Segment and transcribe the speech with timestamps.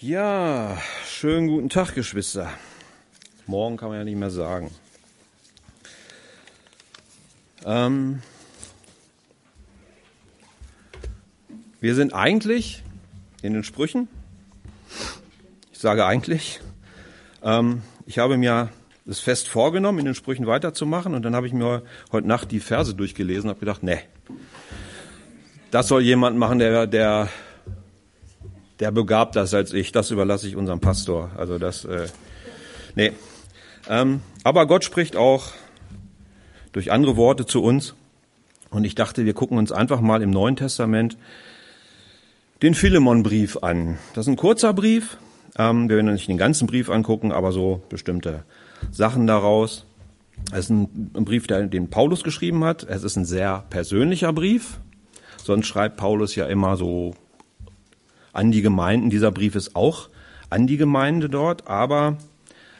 [0.00, 0.76] Ja,
[1.06, 2.50] schönen guten Tag, Geschwister.
[3.46, 4.72] Morgen kann man ja nicht mehr sagen.
[7.64, 8.20] Ähm,
[11.80, 12.82] wir sind eigentlich
[13.40, 14.08] in den Sprüchen.
[15.72, 16.60] Ich sage eigentlich.
[17.44, 18.70] Ähm, ich habe mir
[19.06, 22.60] das fest vorgenommen, in den Sprüchen weiterzumachen und dann habe ich mir heute Nacht die
[22.60, 24.00] Verse durchgelesen und habe gedacht, nee,
[25.70, 27.28] das soll jemand machen, der, der
[28.80, 29.92] der begabter ist als ich.
[29.92, 31.30] Das überlasse ich unserem Pastor.
[31.36, 32.08] Also das, äh,
[32.94, 33.12] nee.
[33.88, 35.52] Ähm, aber Gott spricht auch
[36.72, 37.94] durch andere Worte zu uns.
[38.70, 41.16] Und ich dachte, wir gucken uns einfach mal im Neuen Testament
[42.62, 43.98] den Philemon-Brief an.
[44.14, 45.18] Das ist ein kurzer Brief.
[45.56, 48.44] Ähm, wir werden nicht den ganzen Brief angucken, aber so bestimmte
[48.90, 49.86] Sachen daraus.
[50.50, 52.82] Es ist ein Brief, den Paulus geschrieben hat.
[52.82, 54.80] Es ist ein sehr persönlicher Brief.
[55.42, 57.14] Sonst schreibt Paulus ja immer so
[58.34, 59.10] an die Gemeinden.
[59.10, 60.10] Dieser Brief ist auch
[60.50, 62.18] an die Gemeinde dort, aber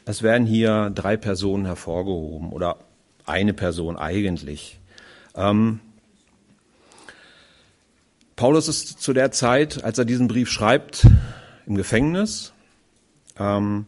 [0.05, 2.77] es werden hier drei Personen hervorgehoben oder
[3.25, 4.79] eine Person eigentlich.
[5.35, 5.81] Ähm,
[8.37, 11.07] Paulus ist zu der Zeit, als er diesen Brief schreibt,
[11.67, 12.53] im Gefängnis,
[13.39, 13.87] ähm,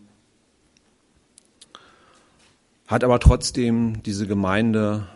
[2.87, 5.09] hat aber trotzdem diese Gemeinde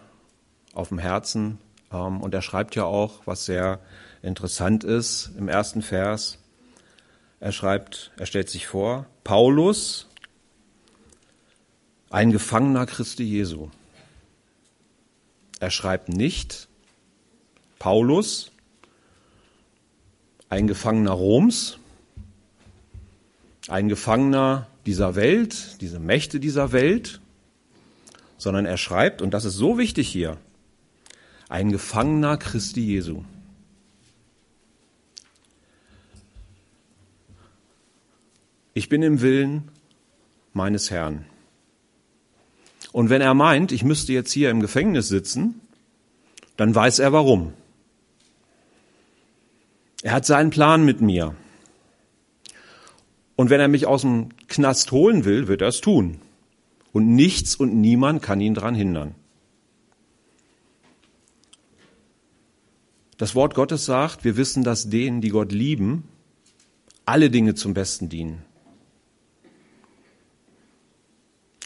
[0.74, 1.58] auf dem Herzen.
[1.92, 3.80] Ähm, und er schreibt ja auch, was sehr
[4.22, 6.38] interessant ist im ersten Vers.
[7.40, 10.06] Er schreibt, er stellt sich vor, Paulus,
[12.10, 13.70] ein Gefangener Christi Jesu.
[15.58, 16.68] Er schreibt nicht,
[17.78, 18.52] Paulus,
[20.50, 21.78] ein Gefangener Roms,
[23.68, 27.20] ein Gefangener dieser Welt, diese Mächte dieser Welt,
[28.36, 30.36] sondern er schreibt, und das ist so wichtig hier,
[31.48, 33.22] ein Gefangener Christi Jesu.
[38.74, 39.70] Ich bin im Willen
[40.52, 41.24] meines Herrn.
[42.92, 45.60] Und wenn er meint, ich müsste jetzt hier im Gefängnis sitzen,
[46.56, 47.52] dann weiß er warum.
[50.02, 51.34] Er hat seinen Plan mit mir.
[53.36, 56.20] Und wenn er mich aus dem Knast holen will, wird er es tun.
[56.92, 59.14] Und nichts und niemand kann ihn daran hindern.
[63.16, 66.04] Das Wort Gottes sagt, wir wissen, dass denen, die Gott lieben,
[67.04, 68.42] alle Dinge zum Besten dienen.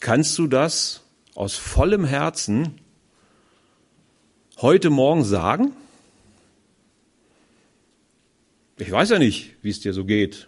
[0.05, 1.01] Kannst du das
[1.35, 2.79] aus vollem Herzen
[4.59, 5.73] heute Morgen sagen?
[8.77, 10.47] Ich weiß ja nicht, wie es dir so geht.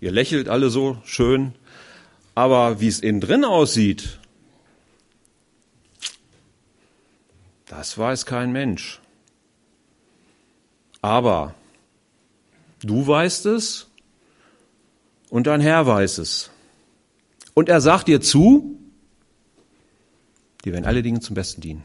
[0.00, 1.54] Ihr lächelt alle so schön,
[2.34, 4.18] aber wie es innen drin aussieht,
[7.66, 9.00] das weiß kein Mensch.
[11.00, 11.54] Aber
[12.82, 13.86] du weißt es
[15.30, 16.50] und dein Herr weiß es.
[17.58, 18.78] Und er sagt dir zu,
[20.64, 21.82] die werden alle Dinge zum Besten dienen.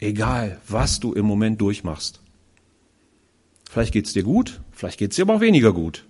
[0.00, 2.18] Egal, was du im Moment durchmachst.
[3.70, 6.04] Vielleicht geht's dir gut, vielleicht geht's dir aber auch weniger gut.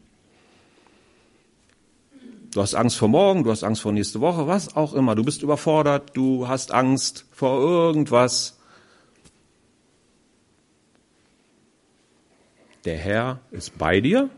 [2.50, 5.16] Du hast Angst vor morgen, du hast Angst vor nächste Woche, was auch immer.
[5.16, 8.56] Du bist überfordert, du hast Angst vor irgendwas.
[12.86, 14.30] Der Herr ist bei dir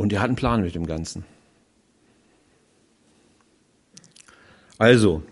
[0.00, 1.24] und er hat einen Plan mit dem Ganzen.
[4.78, 5.22] Also,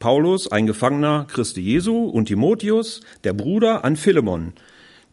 [0.00, 4.52] Paulus, ein Gefangener Christi Jesu und Timotheus, der Bruder an Philemon,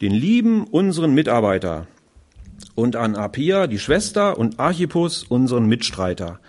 [0.01, 1.87] den lieben unseren Mitarbeiter
[2.75, 6.41] und an Apia, die Schwester und Archippus, unseren Mitstreiter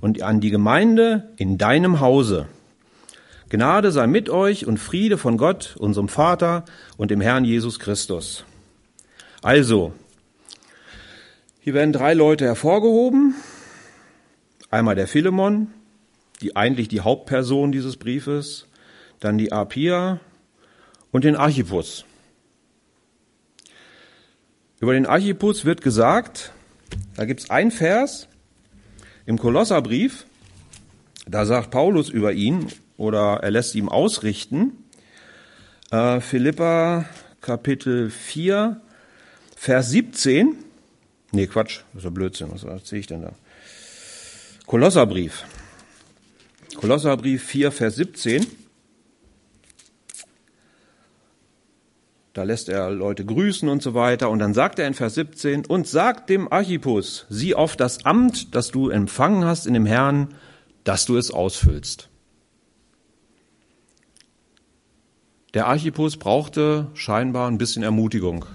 [0.00, 2.46] und an die Gemeinde in deinem Hause.
[3.48, 6.64] Gnade sei mit euch und Friede von Gott, unserem Vater
[6.96, 8.44] und dem Herrn Jesus Christus.
[9.42, 9.92] Also,
[11.64, 13.34] hier werden drei Leute hervorgehoben.
[14.68, 15.68] Einmal der Philemon,
[16.42, 18.66] die eigentlich die Hauptperson dieses Briefes,
[19.18, 20.20] dann die Apia
[21.10, 22.04] und den Archippus.
[24.78, 26.52] Über den Archippus wird gesagt,
[27.16, 28.28] da gibt es ein Vers
[29.24, 30.26] im Kolosserbrief,
[31.26, 32.66] da sagt Paulus über ihn
[32.98, 34.84] oder er lässt ihm ausrichten,
[35.90, 37.06] äh, Philippa
[37.40, 38.82] Kapitel 4,
[39.56, 40.56] Vers 17,
[41.34, 42.52] Nee, Quatsch, das ist ja Blödsinn.
[42.52, 43.32] Was erzähle ich denn da?
[44.66, 45.44] Kolosserbrief.
[46.76, 48.46] Kolosserbrief 4, Vers 17.
[52.34, 54.30] Da lässt er Leute grüßen und so weiter.
[54.30, 58.54] Und dann sagt er in Vers 17, und sagt dem Archippus, sieh auf das Amt,
[58.54, 60.34] das du empfangen hast in dem Herrn,
[60.84, 62.10] dass du es ausfüllst.
[65.54, 68.46] Der Archippus brauchte scheinbar ein bisschen Ermutigung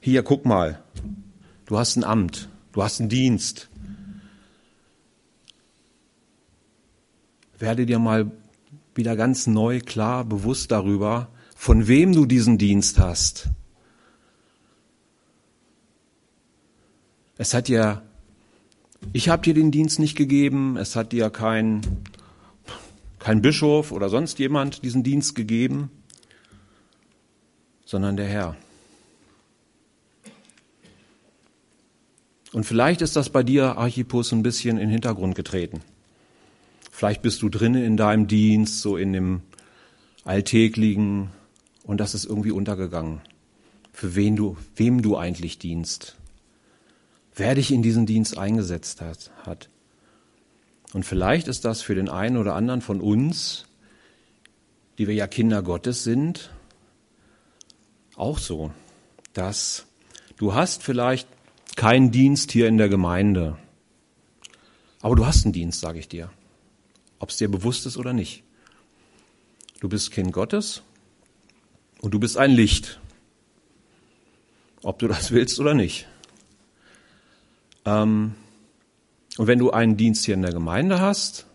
[0.00, 0.80] Hier, guck mal,
[1.70, 3.68] du hast ein Amt, du hast einen Dienst.
[7.60, 8.32] Werde dir mal
[8.96, 13.50] wieder ganz neu klar bewusst darüber, von wem du diesen Dienst hast.
[17.38, 18.02] Es hat dir,
[19.12, 21.82] ich habe dir den Dienst nicht gegeben, es hat dir kein,
[23.20, 25.88] kein Bischof oder sonst jemand diesen Dienst gegeben,
[27.84, 28.56] sondern der Herr.
[32.52, 35.80] Und vielleicht ist das bei dir, Archipus, ein bisschen in den Hintergrund getreten.
[36.90, 39.42] Vielleicht bist du drinnen in deinem Dienst, so in dem
[40.24, 41.30] Alltäglichen,
[41.84, 43.20] und das ist irgendwie untergegangen.
[43.92, 46.16] Für wen du, wem du eigentlich dienst.
[47.34, 49.68] Wer dich in diesen Dienst eingesetzt hat, hat.
[50.92, 53.66] Und vielleicht ist das für den einen oder anderen von uns,
[54.98, 56.50] die wir ja Kinder Gottes sind,
[58.16, 58.72] auch so,
[59.32, 59.86] dass
[60.36, 61.28] du hast vielleicht
[61.76, 63.56] keinen Dienst hier in der Gemeinde,
[65.00, 66.30] aber du hast einen Dienst, sage ich dir,
[67.18, 68.42] ob es dir bewusst ist oder nicht.
[69.80, 70.82] Du bist Kind Gottes
[72.00, 73.00] und du bist ein Licht,
[74.82, 76.06] ob du das willst oder nicht.
[77.84, 78.34] Ähm,
[79.38, 81.46] und wenn du einen Dienst hier in der Gemeinde hast,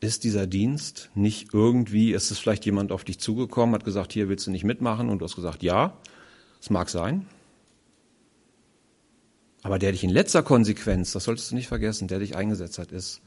[0.00, 4.28] ist dieser Dienst nicht irgendwie, ist es vielleicht jemand auf dich zugekommen, hat gesagt, hier
[4.28, 5.08] willst du nicht mitmachen?
[5.10, 5.96] Und du hast gesagt, ja,
[6.62, 7.26] es mag sein.
[9.62, 12.92] Aber der dich in letzter Konsequenz, das solltest du nicht vergessen, der dich eingesetzt hat,
[12.92, 13.20] ist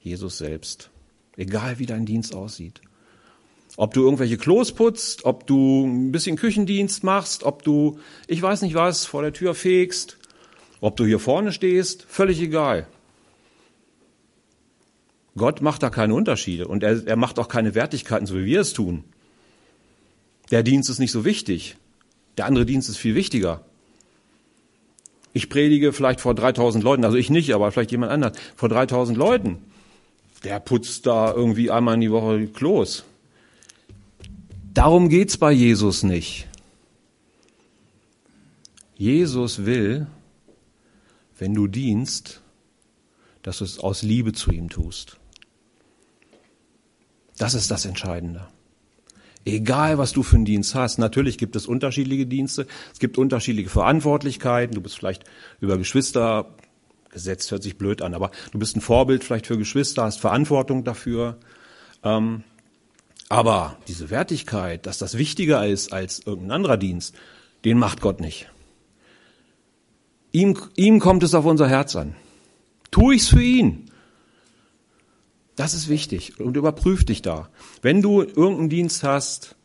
[0.00, 0.90] Jesus selbst.
[1.36, 2.80] Egal wie dein Dienst aussieht.
[3.76, 8.62] Ob du irgendwelche Klos putzt, ob du ein bisschen Küchendienst machst, ob du, ich weiß
[8.62, 10.18] nicht was, vor der Tür fegst,
[10.80, 12.88] ob du hier vorne stehst, völlig egal.
[15.36, 18.60] Gott macht da keine Unterschiede und er, er macht auch keine Wertigkeiten, so wie wir
[18.60, 19.04] es tun.
[20.50, 21.76] Der Dienst ist nicht so wichtig.
[22.40, 23.62] Der andere Dienst ist viel wichtiger.
[25.34, 29.18] Ich predige vielleicht vor 3000 Leuten, also ich nicht, aber vielleicht jemand anders, vor 3000
[29.18, 29.58] Leuten.
[30.42, 33.04] Der putzt da irgendwie einmal in die Woche Klos.
[34.72, 36.48] Darum geht's bei Jesus nicht.
[38.96, 40.06] Jesus will,
[41.38, 42.40] wenn du dienst,
[43.42, 45.18] dass du es aus Liebe zu ihm tust.
[47.36, 48.48] Das ist das Entscheidende.
[49.44, 50.98] Egal, was du für einen Dienst hast.
[50.98, 52.66] Natürlich gibt es unterschiedliche Dienste.
[52.92, 54.74] Es gibt unterschiedliche Verantwortlichkeiten.
[54.74, 55.24] Du bist vielleicht
[55.60, 56.54] über Geschwister
[57.10, 60.84] gesetzt, hört sich blöd an, aber du bist ein Vorbild vielleicht für Geschwister, hast Verantwortung
[60.84, 61.38] dafür.
[62.04, 62.44] Ähm,
[63.28, 67.14] aber diese Wertigkeit, dass das wichtiger ist als irgendein anderer Dienst,
[67.64, 68.48] den macht Gott nicht.
[70.32, 72.14] Ihm, ihm kommt es auf unser Herz an.
[72.90, 73.89] Tu ich's für ihn.
[75.60, 77.50] Das ist wichtig und überprüf dich da.
[77.82, 79.56] Wenn du irgendeinen Dienst hast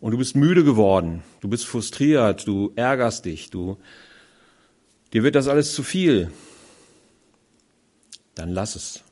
[0.00, 3.76] und du bist müde geworden, du bist frustriert, du ärgerst dich, du,
[5.12, 6.32] dir wird das alles zu viel,
[8.34, 9.02] dann lass es.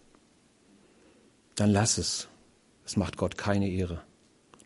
[1.54, 2.28] Dann lass es.
[2.86, 4.00] Es macht Gott keine Ehre.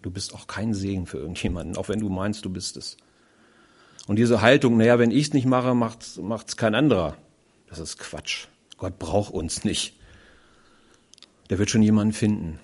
[0.02, 2.96] Du bist auch kein Segen für irgendjemanden, auch wenn du meinst, du bist es.
[4.06, 6.04] Und diese Haltung, naja, wenn ich es nicht mache, macht
[6.48, 7.16] es kein anderer.
[7.66, 8.46] Das ist Quatsch.
[8.76, 9.96] Gott braucht uns nicht
[11.50, 12.58] der wird schon jemanden finden.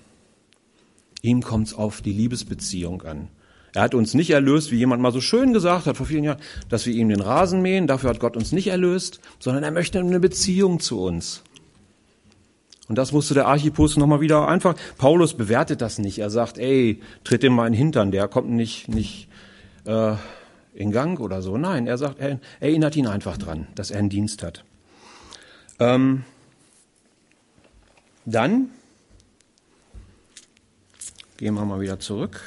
[1.21, 3.27] Ihm kommt es auf die Liebesbeziehung an.
[3.73, 6.41] Er hat uns nicht erlöst, wie jemand mal so schön gesagt hat vor vielen Jahren,
[6.69, 7.87] dass wir ihm den Rasen mähen.
[7.87, 11.43] Dafür hat Gott uns nicht erlöst, sondern er möchte eine Beziehung zu uns.
[12.87, 16.17] Und das musste der Archipus nochmal wieder einfach, Paulus bewertet das nicht.
[16.17, 19.27] Er sagt, ey, tritt ihm mal in den Hintern, der kommt nicht, nicht
[19.85, 20.15] äh,
[20.73, 21.55] in Gang oder so.
[21.55, 24.63] Nein, er sagt, er erinnert ihn einfach dran, dass er einen Dienst hat.
[25.77, 26.23] Ähm,
[28.29, 28.71] dann
[31.39, 32.41] Gehen wir mal wieder zurück.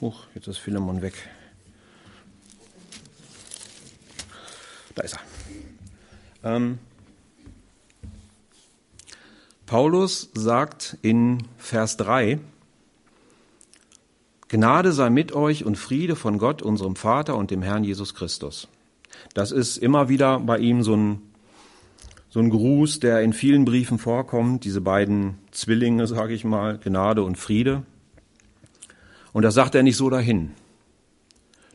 [0.00, 1.14] Huch, jetzt ist Philemon weg.
[4.94, 5.16] Da ist
[6.44, 6.54] er.
[6.54, 6.78] Ähm,
[9.66, 12.38] Paulus sagt in Vers 3,
[14.46, 18.68] Gnade sei mit euch und Friede von Gott, unserem Vater und dem Herrn Jesus Christus.
[19.38, 21.22] Das ist immer wieder bei ihm so ein
[22.28, 27.22] so ein Gruß, der in vielen Briefen vorkommt, diese beiden Zwillinge, sage ich mal, Gnade
[27.22, 27.84] und Friede.
[29.32, 30.50] Und das sagt er nicht so dahin.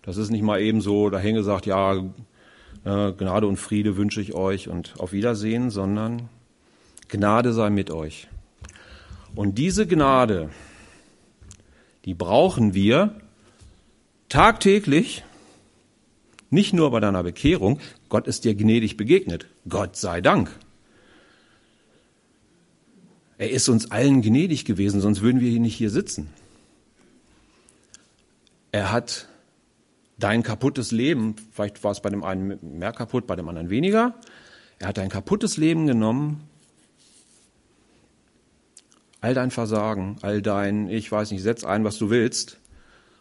[0.02, 4.34] Das ist nicht mal eben so dahin gesagt, ja, äh, Gnade und Friede wünsche ich
[4.34, 6.28] euch und auf Wiedersehen, sondern
[7.08, 8.28] Gnade sei mit euch.
[9.36, 10.50] Und diese Gnade,
[12.04, 13.16] die brauchen wir
[14.28, 15.24] tagtäglich,
[16.54, 17.80] nicht nur bei deiner Bekehrung,
[18.10, 19.48] Gott ist dir gnädig begegnet.
[19.68, 20.52] Gott sei Dank.
[23.38, 26.30] Er ist uns allen gnädig gewesen, sonst würden wir hier nicht hier sitzen.
[28.72, 29.28] Er hat
[30.18, 34.16] dein kaputtes Leben, vielleicht war es bei dem einen mehr kaputt, bei dem anderen weniger,
[34.80, 36.48] er hat dein kaputtes Leben genommen,
[39.22, 42.58] all dein Versagen, all dein, ich weiß nicht, setz ein, was du willst,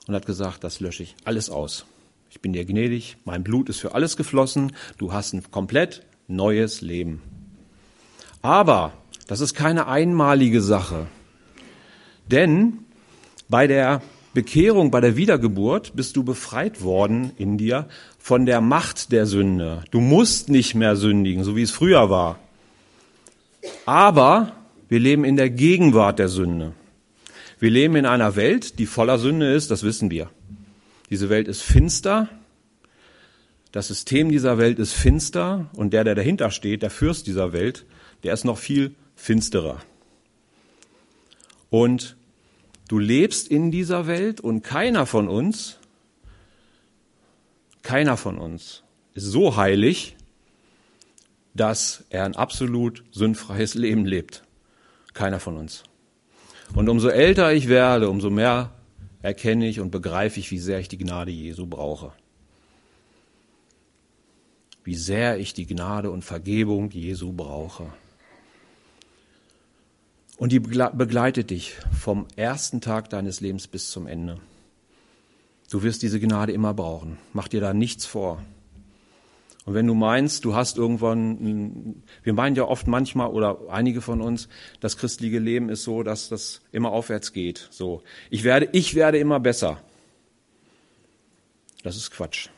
[0.07, 1.87] und hat gesagt, das lösche ich alles aus.
[2.33, 6.81] Ich bin dir gnädig, mein Blut ist für alles geflossen, du hast ein komplett neues
[6.81, 7.21] Leben.
[8.41, 8.95] Aber
[9.27, 11.09] das ist keine einmalige Sache.
[12.27, 12.79] Denn
[13.51, 14.01] bei der
[14.33, 17.87] Bekehrung, bei der Wiedergeburt bist du befreit worden in dir
[18.19, 19.85] von der Macht der Sünde.
[19.91, 22.39] Du musst nicht mehr sündigen, so wie es früher war.
[23.85, 24.53] Aber
[24.89, 26.73] wir leben in der Gegenwart der Sünde.
[27.59, 30.31] Wir leben in einer Welt, die voller Sünde ist, das wissen wir.
[31.13, 32.27] Diese Welt ist finster.
[33.71, 37.85] Das System dieser Welt ist finster und der, der dahinter steht, der Fürst dieser Welt,
[38.23, 39.83] der ist noch viel finsterer.
[41.69, 42.17] Und
[42.89, 45.77] du lebst in dieser Welt und keiner von uns,
[47.83, 50.17] keiner von uns ist so heilig,
[51.53, 54.45] dass er ein absolut sündfreies Leben lebt.
[55.13, 55.83] Keiner von uns.
[56.75, 58.73] Und umso älter ich werde, umso mehr
[59.23, 62.13] erkenne ich und begreife ich, wie sehr ich die Gnade Jesu brauche.
[64.85, 67.93] Wie sehr ich die Gnade und Vergebung Jesu brauche.
[70.37, 74.41] Und die begleitet dich vom ersten Tag deines Lebens bis zum Ende.
[75.71, 77.17] Du wirst diese Gnade immer brauchen.
[77.33, 78.43] Mach dir da nichts vor.
[79.65, 84.21] Und wenn du meinst, du hast irgendwann, wir meinen ja oft manchmal oder einige von
[84.21, 84.49] uns,
[84.81, 87.69] das christliche Leben ist so, dass das immer aufwärts geht.
[87.71, 89.81] So, ich werde, ich werde immer besser.
[91.85, 92.49] Das ist Quatsch.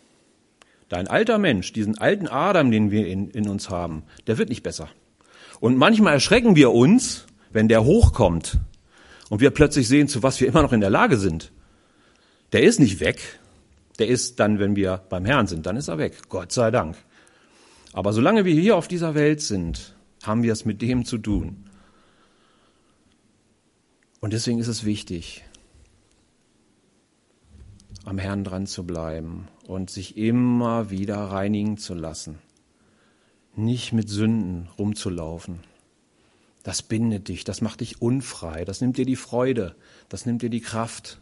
[0.88, 4.62] Dein alter Mensch, diesen alten Adam, den wir in, in uns haben, der wird nicht
[4.62, 4.88] besser.
[5.61, 8.58] Und manchmal erschrecken wir uns, wenn der hochkommt
[9.28, 11.52] und wir plötzlich sehen, zu was wir immer noch in der Lage sind.
[12.52, 13.40] Der ist nicht weg,
[13.98, 16.28] der ist dann, wenn wir beim Herrn sind, dann ist er weg.
[16.28, 16.96] Gott sei Dank.
[17.92, 21.64] Aber solange wir hier auf dieser Welt sind, haben wir es mit dem zu tun.
[24.20, 25.44] Und deswegen ist es wichtig,
[28.04, 32.38] am Herrn dran zu bleiben und sich immer wieder reinigen zu lassen.
[33.54, 35.60] Nicht mit Sünden rumzulaufen.
[36.62, 39.76] Das bindet dich, das macht dich unfrei, das nimmt dir die Freude,
[40.08, 41.20] das nimmt dir die Kraft.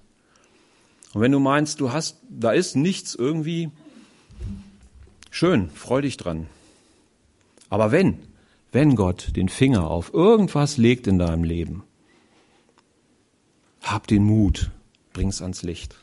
[1.15, 3.71] Und wenn du meinst, du hast, da ist nichts irgendwie
[5.31, 6.47] schön, freu dich dran.
[7.69, 8.19] Aber wenn,
[8.71, 11.85] wenn Gott den Finger auf irgendwas legt in deinem Leben,
[13.83, 14.71] hab den Mut,
[15.13, 15.97] bring's ans Licht.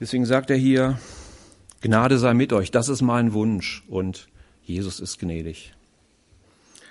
[0.00, 0.98] Deswegen sagt er hier,
[1.80, 4.28] Gnade sei mit euch, das ist mein Wunsch und
[4.62, 5.74] Jesus ist gnädig.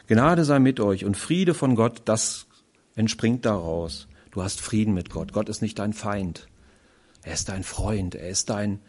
[0.08, 2.48] Gnade sei mit euch und Friede von Gott, das
[2.95, 4.07] entspringt daraus.
[4.31, 5.33] Du hast Frieden mit Gott.
[5.33, 6.47] Gott ist nicht dein Feind.
[7.23, 8.15] Er ist dein Freund.
[8.15, 8.79] Er ist dein,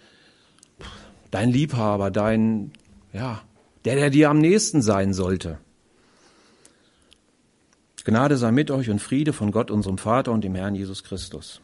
[1.31, 2.73] dein Liebhaber, dein,
[3.13, 3.43] ja,
[3.85, 5.59] der, der dir am nächsten sein sollte.
[8.05, 11.61] Gnade sei mit euch und Friede von Gott, unserem Vater und dem Herrn Jesus Christus.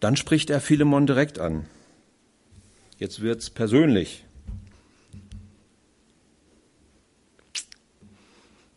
[0.00, 1.64] Dann spricht er Philemon direkt an.
[2.98, 4.26] Jetzt wird's persönlich.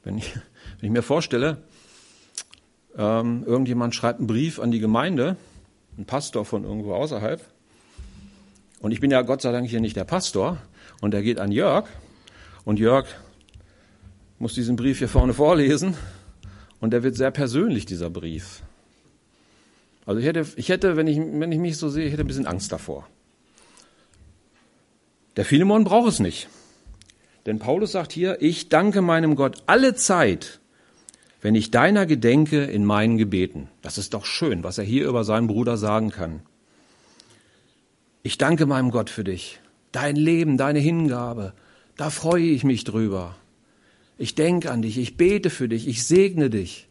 [0.04, 0.34] Wenn ich,
[0.82, 1.58] wenn ich mir vorstelle,
[2.98, 5.38] ähm, irgendjemand schreibt einen Brief an die Gemeinde,
[5.96, 7.40] ein Pastor von irgendwo außerhalb,
[8.80, 10.58] und ich bin ja Gott sei Dank hier nicht der Pastor,
[11.00, 11.88] und er geht an Jörg,
[12.66, 13.06] und Jörg
[14.40, 15.96] muss diesen Brief hier vorne vorlesen,
[16.80, 18.64] und der wird sehr persönlich, dieser Brief.
[20.08, 22.28] Also ich hätte, ich hätte wenn, ich, wenn ich mich so sehe, ich hätte ein
[22.28, 23.08] bisschen Angst davor.
[25.36, 26.50] Der Philemon braucht es nicht.
[27.46, 30.61] Denn Paulus sagt hier, ich danke meinem Gott alle Zeit
[31.42, 33.68] wenn ich deiner gedenke in meinen Gebeten.
[33.82, 36.42] Das ist doch schön, was er hier über seinen Bruder sagen kann.
[38.24, 39.60] Ich danke meinem Gott für dich,
[39.92, 41.54] dein Leben, deine Hingabe.
[41.98, 43.36] Da freue ich mich drüber.
[44.20, 46.88] Ich denke an dich, ich bete für dich, ich segne dich.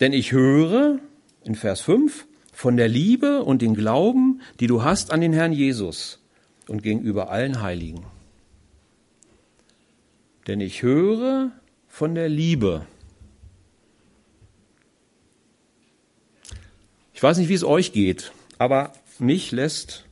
[0.00, 0.98] Denn ich höre
[1.44, 5.52] in Vers 5 von der Liebe und den Glauben, die du hast an den Herrn
[5.52, 6.18] Jesus
[6.66, 8.04] und gegenüber allen Heiligen.
[10.48, 11.52] Denn ich höre
[11.94, 12.84] von der Liebe.
[17.12, 20.04] Ich weiß nicht, wie es euch geht, aber mich lässt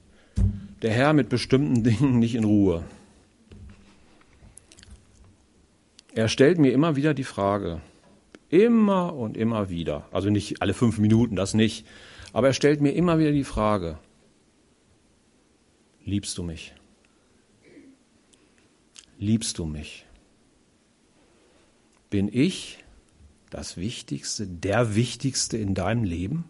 [0.82, 2.84] der Herr mit bestimmten Dingen nicht in Ruhe.
[6.14, 7.80] Er stellt mir immer wieder die Frage,
[8.48, 11.84] immer und immer wieder, also nicht alle fünf Minuten, das nicht,
[12.32, 13.98] aber er stellt mir immer wieder die Frage,
[16.04, 16.74] liebst du mich?
[19.18, 20.04] liebst du mich?
[22.12, 22.84] Bin ich
[23.48, 26.44] das Wichtigste, der Wichtigste in deinem Leben?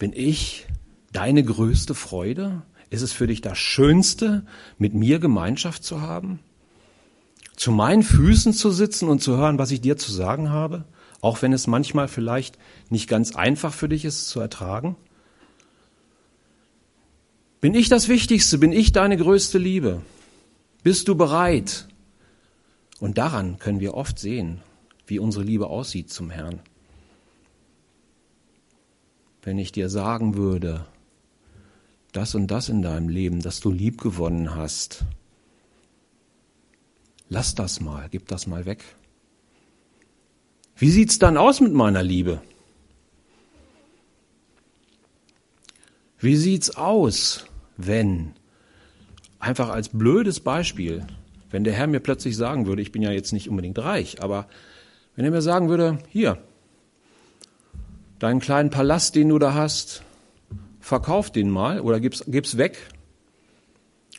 [0.00, 0.66] Bin ich
[1.12, 2.62] deine größte Freude?
[2.90, 4.44] Ist es für dich das Schönste,
[4.78, 6.40] mit mir Gemeinschaft zu haben?
[7.54, 10.84] Zu meinen Füßen zu sitzen und zu hören, was ich dir zu sagen habe?
[11.20, 12.58] Auch wenn es manchmal vielleicht
[12.90, 14.96] nicht ganz einfach für dich ist zu ertragen?
[17.60, 18.58] Bin ich das Wichtigste?
[18.58, 20.02] Bin ich deine größte Liebe?
[20.82, 21.86] Bist du bereit?
[23.02, 24.60] Und daran können wir oft sehen,
[25.08, 26.60] wie unsere Liebe aussieht zum Herrn.
[29.42, 30.86] Wenn ich dir sagen würde,
[32.12, 35.04] das und das in deinem Leben, das du lieb gewonnen hast,
[37.28, 38.84] lass das mal, gib das mal weg.
[40.76, 42.40] Wie sieht's dann aus mit meiner Liebe?
[46.20, 48.34] Wie sieht's aus, wenn
[49.40, 51.04] einfach als blödes Beispiel,
[51.52, 54.48] wenn der Herr mir plötzlich sagen würde, ich bin ja jetzt nicht unbedingt reich, aber
[55.14, 56.38] wenn er mir sagen würde, hier,
[58.18, 60.02] deinen kleinen Palast, den du da hast,
[60.80, 62.78] verkauf den mal oder gib's, gib's weg.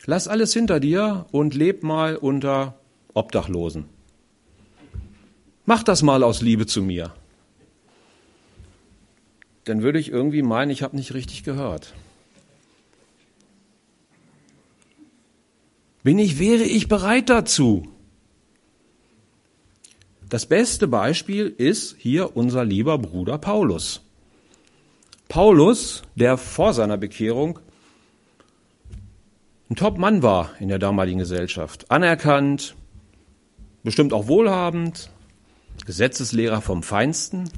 [0.06, 2.78] Lass alles hinter dir und leb mal unter
[3.14, 3.86] Obdachlosen.
[5.66, 7.12] Mach das mal aus Liebe zu mir.
[9.64, 11.94] Dann würde ich irgendwie meinen, ich habe nicht richtig gehört.
[16.04, 17.88] Bin ich, wäre ich bereit dazu?
[20.28, 24.02] Das beste Beispiel ist hier unser lieber Bruder Paulus.
[25.28, 27.58] Paulus, der vor seiner Bekehrung
[29.70, 32.74] ein Top-Mann war in der damaligen Gesellschaft, anerkannt,
[33.82, 35.10] bestimmt auch wohlhabend,
[35.86, 37.48] Gesetzeslehrer vom Feinsten,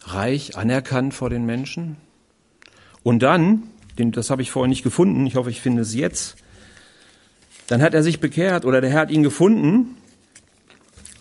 [0.00, 1.98] reich, anerkannt vor den Menschen.
[3.02, 3.64] Und dann,
[3.96, 6.41] das habe ich vorher nicht gefunden, ich hoffe, ich finde es jetzt,
[7.72, 9.96] dann hat er sich bekehrt oder der Herr hat ihn gefunden.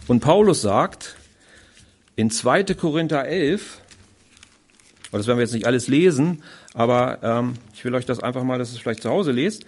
[0.08, 1.16] Und Paulus sagt
[2.18, 2.66] in 2.
[2.74, 3.80] Korinther 11,
[5.14, 8.60] das werden wir jetzt nicht alles lesen, aber ähm, ich will euch das einfach mal,
[8.60, 9.64] dass ihr es vielleicht zu Hause lest.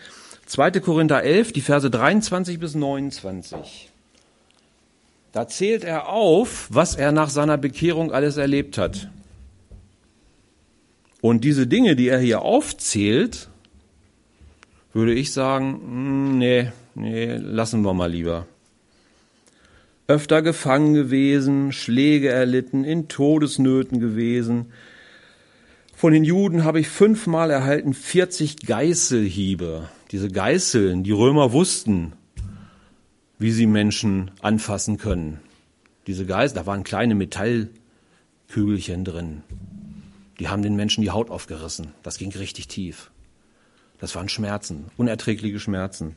[0.48, 0.72] 2.
[0.82, 3.90] Korinther 11, die Verse 23 bis 29.
[5.32, 9.08] Da zählt er auf, was er nach seiner Bekehrung alles erlebt hat.
[11.22, 13.48] Und diese Dinge, die er hier aufzählt,
[14.94, 18.46] würde ich sagen, hm, nee, nee, lassen wir mal lieber.
[20.08, 24.68] Öfter gefangen gewesen, Schläge erlitten, in Todesnöten gewesen.
[25.96, 29.90] Von den Juden habe ich fünfmal erhalten 40 Geißelhiebe.
[30.12, 32.14] Diese Geißeln, die Römer wussten,
[33.40, 35.40] wie sie Menschen anfassen können.
[36.06, 39.44] Diese Geißeln, da waren kleine Metallkügelchen drin.
[40.40, 41.94] Die haben den Menschen die Haut aufgerissen.
[42.04, 43.10] Das ging richtig tief.
[44.04, 46.16] Das waren Schmerzen, unerträgliche Schmerzen.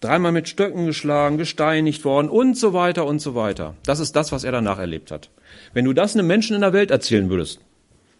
[0.00, 3.76] Dreimal mit Stöcken geschlagen, gesteinigt worden und so weiter und so weiter.
[3.84, 5.30] Das ist das, was er danach erlebt hat.
[5.72, 7.60] Wenn du das einem Menschen in der Welt erzählen würdest,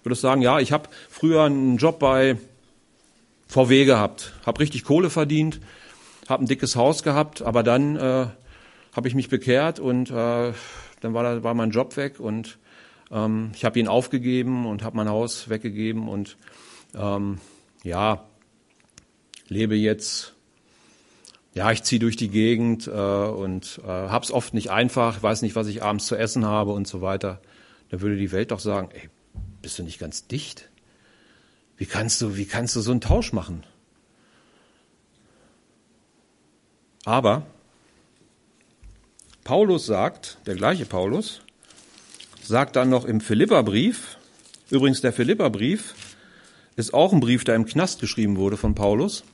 [0.04, 2.36] würdest du sagen, ja, ich habe früher einen Job bei
[3.48, 5.58] VW gehabt, habe richtig Kohle verdient,
[6.28, 8.26] habe ein dickes Haus gehabt, aber dann äh,
[8.94, 10.52] habe ich mich bekehrt und äh,
[11.00, 12.58] dann war, da, war mein Job weg und
[13.10, 16.36] ähm, ich habe ihn aufgegeben und habe mein Haus weggegeben und
[16.94, 17.40] ähm,
[17.82, 18.27] ja,
[19.48, 20.34] lebe jetzt,
[21.54, 25.56] ja, ich ziehe durch die Gegend äh, und äh, hab's oft nicht einfach, weiß nicht,
[25.56, 27.40] was ich abends zu essen habe und so weiter.
[27.90, 29.08] Da würde die Welt doch sagen, ey,
[29.62, 30.68] bist du nicht ganz dicht?
[31.76, 33.64] Wie kannst du, wie kannst du so einen Tausch machen?
[37.04, 37.46] Aber
[39.44, 41.40] Paulus sagt, der gleiche Paulus,
[42.42, 44.18] sagt dann noch im Philipperbrief,
[44.70, 45.94] übrigens der Philipperbrief
[46.76, 49.24] ist auch ein Brief, der im Knast geschrieben wurde von Paulus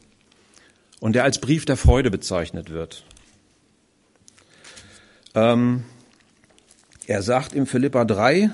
[1.01, 3.05] und der als Brief der Freude bezeichnet wird.
[5.35, 5.85] Ähm,
[7.07, 8.51] er sagt im Philippa 3,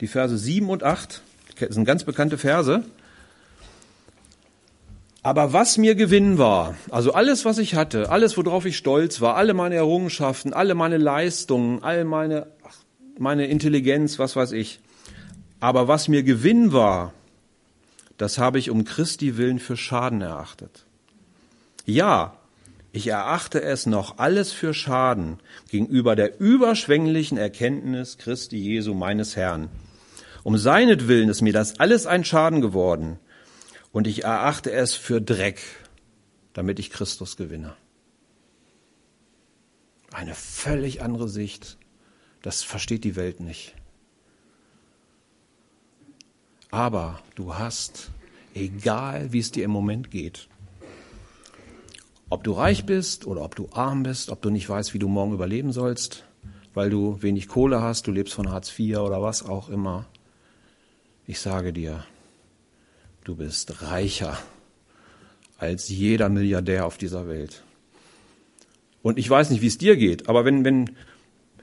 [0.00, 1.22] die Verse 7 und 8,
[1.58, 2.84] das sind ganz bekannte Verse.
[5.22, 9.36] Aber was mir Gewinn war, also alles, was ich hatte, alles, worauf ich stolz war,
[9.36, 12.46] alle meine Errungenschaften, alle meine Leistungen, all meine,
[13.18, 14.80] meine Intelligenz, was weiß ich.
[15.58, 17.12] Aber was mir Gewinn war,
[18.16, 20.86] das habe ich um Christi willen für Schaden erachtet.
[21.86, 22.36] Ja,
[22.92, 25.38] ich erachte es noch alles für Schaden
[25.68, 29.68] gegenüber der überschwänglichen Erkenntnis Christi Jesu meines Herrn.
[30.42, 33.18] Um seinetwillen ist mir das alles ein Schaden geworden
[33.92, 35.60] und ich erachte es für Dreck,
[36.52, 37.76] damit ich Christus gewinne.
[40.12, 41.78] Eine völlig andere Sicht.
[42.42, 43.74] Das versteht die Welt nicht.
[46.70, 48.10] Aber du hast,
[48.54, 50.48] egal wie es dir im Moment geht,
[52.32, 55.08] Ob du reich bist oder ob du arm bist, ob du nicht weißt, wie du
[55.08, 56.24] morgen überleben sollst,
[56.74, 60.06] weil du wenig Kohle hast, du lebst von Hartz IV oder was auch immer.
[61.26, 62.04] Ich sage dir,
[63.24, 64.38] du bist reicher
[65.58, 67.64] als jeder Milliardär auf dieser Welt.
[69.02, 70.90] Und ich weiß nicht, wie es dir geht, aber wenn, wenn,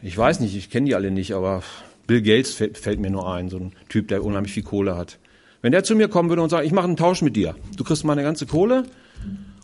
[0.01, 1.63] ich weiß nicht, ich kenne die alle nicht, aber
[2.07, 5.17] Bill Gates fällt, fällt mir nur ein, so ein Typ, der unheimlich viel Kohle hat.
[5.61, 7.85] Wenn der zu mir kommen würde und sagt, ich mache einen Tausch mit dir, du
[7.85, 8.83] kriegst meine ganze Kohle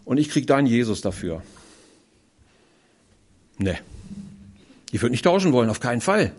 [0.06, 1.42] und ich krieg deinen Jesus dafür.
[3.58, 3.78] Nee.
[4.92, 6.34] Ich würde nicht tauschen wollen, auf keinen Fall.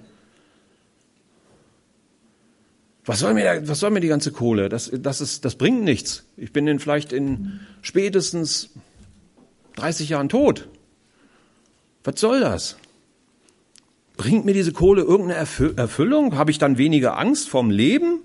[3.06, 4.68] Was soll mir, was soll mir die ganze Kohle?
[4.68, 6.24] Das, das, ist, das bringt nichts.
[6.36, 8.70] Ich bin in vielleicht in spätestens
[9.76, 10.68] 30 Jahren tot.
[12.02, 12.76] Was soll das?
[14.16, 15.46] Bringt mir diese Kohle irgendeine
[15.76, 16.36] Erfüllung?
[16.36, 18.20] Habe ich dann weniger Angst vorm Leben?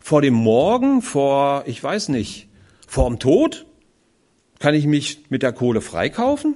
[0.00, 1.02] Vor dem Morgen?
[1.02, 2.48] Vor, ich weiß nicht,
[2.86, 3.66] vorm Tod?
[4.62, 6.54] Kann ich mich mit der Kohle freikaufen?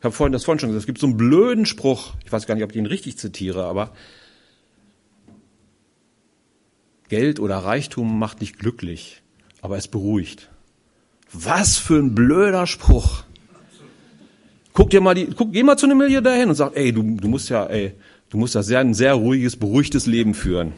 [0.00, 2.44] Ich habe vorhin das vorhin schon gesagt, es gibt so einen blöden Spruch, ich weiß
[2.48, 3.94] gar nicht, ob ich ihn richtig zitiere, aber
[7.08, 9.22] Geld oder Reichtum macht nicht glücklich,
[9.60, 10.50] aber es beruhigt.
[11.32, 13.22] Was für ein blöder Spruch.
[14.72, 17.00] Guck dir mal die, guck, geh mal zu einem Milliardär hin und sag, ey, du,
[17.04, 17.94] du musst ja, ey,
[18.30, 20.72] du musst ja sehr, ein sehr ruhiges, beruhigtes Leben führen.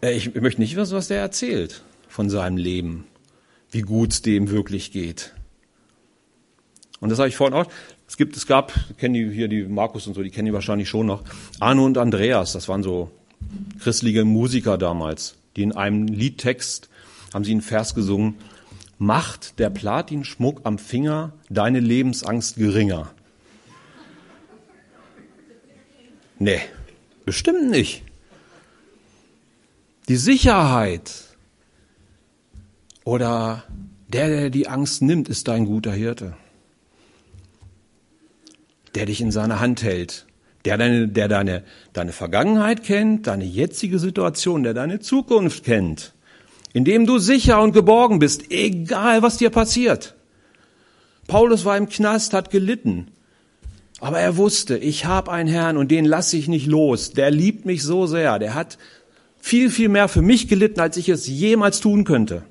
[0.00, 3.04] Ey, ich, ich möchte nicht wissen, was der erzählt von seinem Leben,
[3.72, 5.34] wie gut es dem wirklich geht.
[7.00, 7.66] Und das habe ich vorhin auch.
[8.06, 10.88] Es gibt, es gab, kennen die hier die Markus und so, die kennen die wahrscheinlich
[10.88, 11.24] schon noch.
[11.58, 13.10] Arno und Andreas, das waren so
[13.80, 16.88] christliche Musiker damals, die in einem Liedtext
[17.34, 18.36] haben sie einen Vers gesungen
[19.02, 23.12] macht der Platinschmuck am Finger deine Lebensangst geringer?
[26.38, 26.60] Nee,
[27.24, 28.02] bestimmt nicht.
[30.08, 31.31] Die Sicherheit
[33.04, 33.64] oder
[34.08, 36.34] der, der die Angst nimmt, ist dein guter Hirte.
[38.94, 40.26] Der dich in seiner Hand hält.
[40.64, 46.12] Der deine, der deine, deine Vergangenheit kennt, deine jetzige Situation, der deine Zukunft kennt
[46.72, 50.14] in dem du sicher und geborgen bist, egal was dir passiert.
[51.26, 53.08] Paulus war im Knast, hat gelitten,
[54.00, 57.12] aber er wusste, ich habe einen Herrn und den lasse ich nicht los.
[57.12, 58.78] Der liebt mich so sehr, der hat
[59.38, 62.42] viel, viel mehr für mich gelitten, als ich es jemals tun könnte.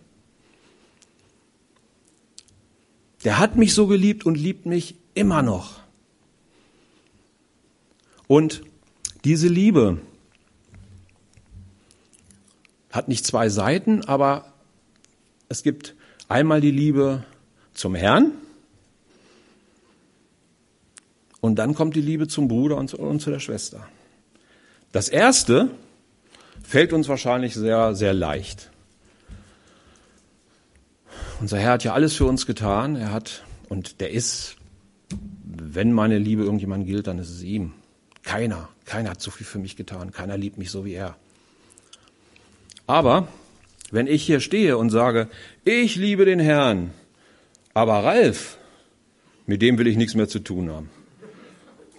[3.24, 5.80] Der hat mich so geliebt und liebt mich immer noch.
[8.28, 8.64] Und
[9.24, 10.00] diese Liebe,
[12.92, 14.46] hat nicht zwei Seiten, aber
[15.50, 15.96] es gibt
[16.28, 17.24] einmal die Liebe
[17.74, 18.34] zum Herrn
[21.40, 22.90] und dann kommt die Liebe zum Bruder und
[23.22, 23.88] zu, der Schwester.
[24.92, 25.72] Das erste
[26.64, 28.71] fällt uns wahrscheinlich sehr, sehr leicht.
[31.40, 32.96] Unser Herr hat ja alles für uns getan.
[32.96, 34.56] Er hat, und der ist,
[35.44, 37.74] wenn meine Liebe irgendjemand gilt, dann ist es ihm.
[38.24, 40.12] Keiner, keiner hat so viel für mich getan.
[40.12, 41.16] Keiner liebt mich so wie er.
[42.88, 43.28] Aber
[43.92, 45.28] wenn ich hier stehe und sage,
[45.66, 46.92] ich liebe den Herrn,
[47.74, 48.58] aber Ralf,
[49.46, 50.90] mit dem will ich nichts mehr zu tun haben.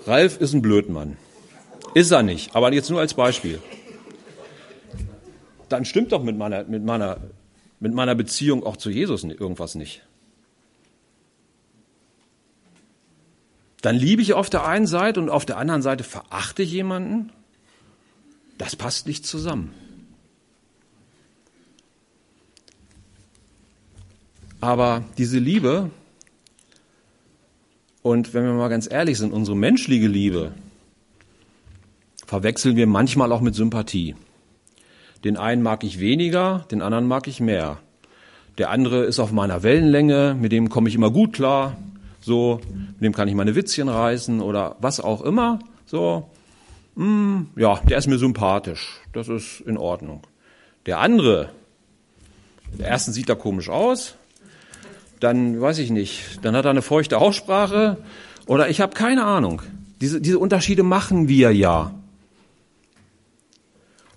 [0.07, 1.17] Ralf ist ein Blödmann.
[1.95, 3.61] Ist er nicht, aber jetzt nur als Beispiel.
[5.69, 7.19] Dann stimmt doch mit meiner, mit meiner,
[7.83, 10.03] mit meiner Beziehung auch zu Jesus irgendwas nicht.
[13.81, 17.33] Dann liebe ich auf der einen Seite und auf der anderen Seite verachte ich jemanden.
[18.57, 19.75] Das passt nicht zusammen.
[24.61, 25.91] Aber diese Liebe,
[28.03, 30.55] und wenn wir mal ganz ehrlich sind, unsere menschliche Liebe
[32.27, 34.15] verwechseln wir manchmal auch mit Sympathie.
[35.25, 37.79] Den einen mag ich weniger, den anderen mag ich mehr.
[38.59, 41.77] Der andere ist auf meiner Wellenlänge, mit dem komme ich immer gut klar.
[42.21, 42.61] So,
[42.95, 45.59] mit dem kann ich meine Witzchen reißen oder was auch immer.
[45.87, 46.31] So,
[46.97, 49.01] mm, ja, der ist mir sympathisch.
[49.13, 50.23] Das ist in Ordnung.
[50.87, 51.51] Der andere,
[52.79, 54.17] der erste sieht da komisch aus,
[55.21, 57.97] dann weiß ich nicht, dann hat er eine feuchte Aussprache
[58.47, 59.63] oder ich habe keine Ahnung.
[60.01, 61.95] Diese, diese Unterschiede machen wir ja.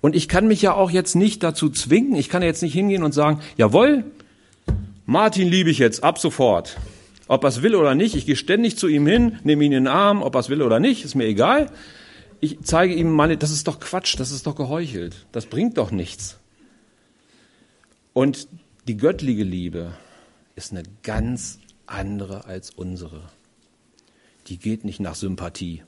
[0.06, 3.02] Und ich kann mich ja auch jetzt nicht dazu zwingen, ich kann jetzt nicht hingehen
[3.02, 4.04] und sagen, jawohl,
[5.08, 6.78] Martin liebe ich jetzt ab sofort.
[7.28, 9.86] Ob er es will oder nicht, ich gehe ständig zu ihm hin, nehme ihn in
[9.86, 11.72] den Arm, ob er es will oder nicht, ist mir egal.
[12.40, 15.90] Ich zeige ihm meine, das ist doch Quatsch, das ist doch geheuchelt, das bringt doch
[15.90, 16.38] nichts.
[18.14, 18.48] Und
[18.88, 19.94] die göttliche Liebe,
[20.56, 23.24] ist eine ganz andere als unsere.
[24.50, 25.82] Die geht nicht nach Sympathie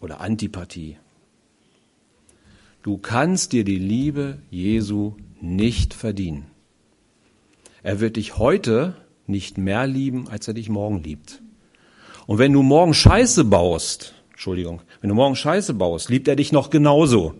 [0.00, 0.96] oder Antipathie.
[2.84, 6.44] Du kannst dir die Liebe Jesu nicht verdienen.
[7.82, 8.94] Er wird dich heute
[9.26, 11.40] nicht mehr lieben, als er dich morgen liebt.
[12.26, 16.52] Und wenn du morgen Scheiße baust, Entschuldigung, wenn du morgen Scheiße baust, liebt er dich
[16.52, 17.32] noch genauso.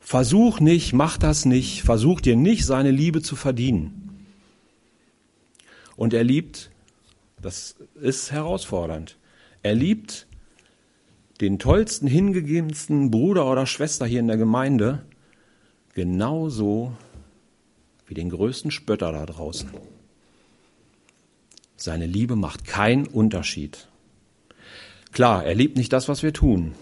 [0.00, 4.24] Versuch nicht, mach das nicht, versuch dir nicht seine Liebe zu verdienen.
[5.94, 6.70] Und er liebt,
[7.42, 9.18] das ist herausfordernd,
[9.62, 10.26] er liebt
[11.42, 15.04] den tollsten, hingegebensten Bruder oder Schwester hier in der Gemeinde
[15.92, 16.96] genauso
[18.06, 19.70] wie den größten Spötter da draußen.
[21.76, 23.88] Seine Liebe macht keinen Unterschied.
[25.10, 26.74] Klar, er liebt nicht das, was wir tun.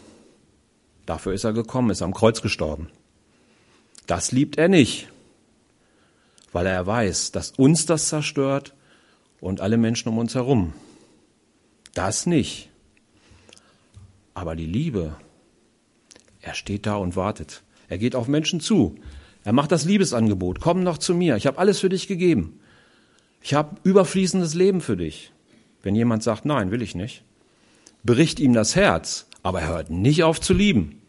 [1.06, 2.90] Dafür ist er gekommen, ist am Kreuz gestorben.
[4.06, 5.08] Das liebt er nicht,
[6.52, 8.74] weil er weiß, dass uns das zerstört
[9.40, 10.74] und alle Menschen um uns herum.
[11.94, 12.69] Das nicht.
[14.40, 15.16] Aber die Liebe,
[16.40, 17.62] er steht da und wartet.
[17.90, 18.94] Er geht auf Menschen zu.
[19.44, 20.60] Er macht das Liebesangebot.
[20.60, 21.36] Komm noch zu mir.
[21.36, 22.58] Ich habe alles für dich gegeben.
[23.42, 25.30] Ich habe überfließendes Leben für dich.
[25.82, 27.22] Wenn jemand sagt, nein, will ich nicht,
[28.02, 31.02] bricht ihm das Herz, aber er hört nicht auf zu lieben.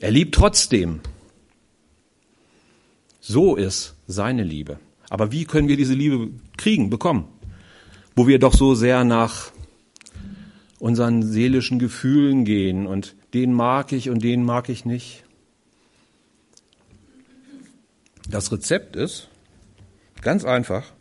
[0.00, 1.00] Er liebt trotzdem.
[3.20, 4.78] So ist seine Liebe.
[5.10, 7.28] Aber wie können wir diese Liebe kriegen, bekommen?
[8.16, 9.52] Wo wir doch so sehr nach
[10.78, 15.24] unseren seelischen Gefühlen gehen und den mag ich und den mag ich nicht.
[18.28, 19.28] Das Rezept ist
[20.20, 20.92] ganz einfach.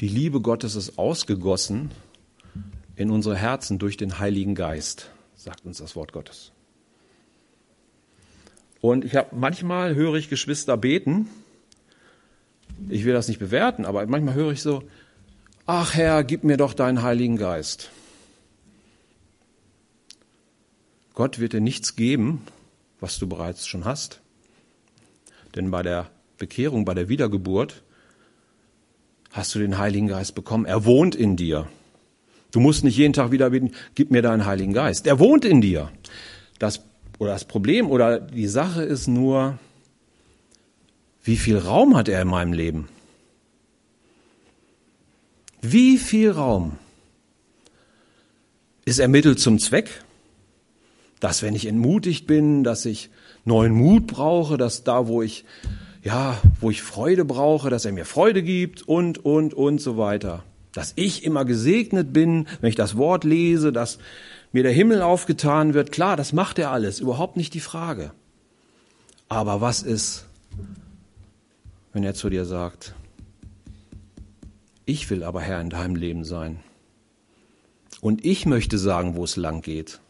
[0.00, 1.90] Die Liebe Gottes ist ausgegossen
[2.96, 6.52] in unsere Herzen durch den Heiligen Geist, sagt uns das Wort Gottes.
[8.80, 11.28] Und ich habe manchmal höre ich Geschwister beten.
[12.88, 14.82] Ich will das nicht bewerten, aber manchmal höre ich so:
[15.68, 17.90] Ach Herr, gib mir doch deinen Heiligen Geist.
[21.14, 22.42] Gott wird dir nichts geben,
[23.00, 24.20] was du bereits schon hast.
[25.56, 27.82] Denn bei der Bekehrung, bei der Wiedergeburt
[29.32, 30.66] hast du den Heiligen Geist bekommen.
[30.66, 31.66] Er wohnt in dir.
[32.52, 35.08] Du musst nicht jeden Tag wieder beten, gib mir deinen Heiligen Geist.
[35.08, 35.90] Er wohnt in dir.
[36.60, 36.80] Das
[37.18, 39.58] oder das Problem oder die Sache ist nur,
[41.24, 42.88] wie viel Raum hat er in meinem Leben?
[45.72, 46.78] Wie viel Raum?
[48.84, 50.02] Ist er Mittel zum Zweck?
[51.18, 53.10] Dass wenn ich entmutigt bin, dass ich
[53.44, 55.44] neuen Mut brauche, dass da, wo ich,
[56.04, 60.44] ja, wo ich Freude brauche, dass er mir Freude gibt und, und, und so weiter.
[60.72, 63.98] Dass ich immer gesegnet bin, wenn ich das Wort lese, dass
[64.52, 68.12] mir der Himmel aufgetan wird, klar, das macht er alles, überhaupt nicht die Frage.
[69.28, 70.26] Aber was ist,
[71.92, 72.94] wenn er zu dir sagt,
[74.86, 76.60] ich will aber Herr in deinem Leben sein
[78.00, 80.00] und ich möchte sagen, wo es lang geht.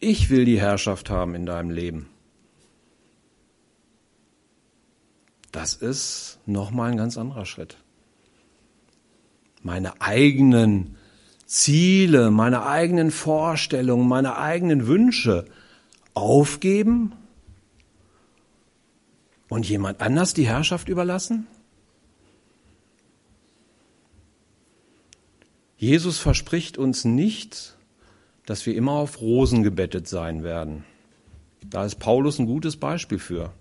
[0.00, 2.08] Ich will die Herrschaft haben in deinem Leben.
[5.52, 7.76] Das ist nochmal ein ganz anderer Schritt.
[9.62, 10.96] Meine eigenen
[11.46, 15.44] Ziele, meine eigenen Vorstellungen, meine eigenen Wünsche
[16.14, 17.12] aufgeben
[19.48, 21.46] und jemand anders die Herrschaft überlassen?
[25.82, 27.76] Jesus verspricht uns nicht,
[28.46, 30.84] dass wir immer auf Rosen gebettet sein werden.
[31.68, 33.52] Da ist Paulus ein gutes Beispiel für.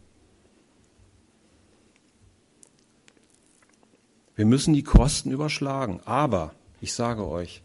[4.36, 6.00] Wir müssen die Kosten überschlagen.
[6.06, 7.64] Aber ich sage euch,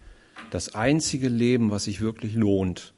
[0.50, 2.94] das einzige Leben, was sich wirklich lohnt.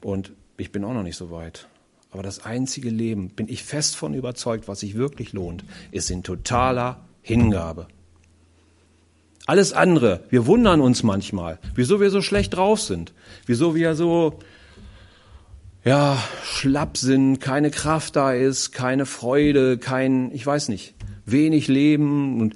[0.00, 1.66] Und ich bin auch noch nicht so weit.
[2.12, 6.22] Aber das einzige Leben, bin ich fest von überzeugt, was sich wirklich lohnt, ist in
[6.22, 7.88] totaler Hingabe.
[9.46, 13.12] Alles andere, wir wundern uns manchmal, wieso wir so schlecht drauf sind,
[13.46, 14.38] wieso wir so,
[15.84, 22.40] ja, schlapp sind, keine Kraft da ist, keine Freude, kein, ich weiß nicht, wenig Leben
[22.40, 22.54] und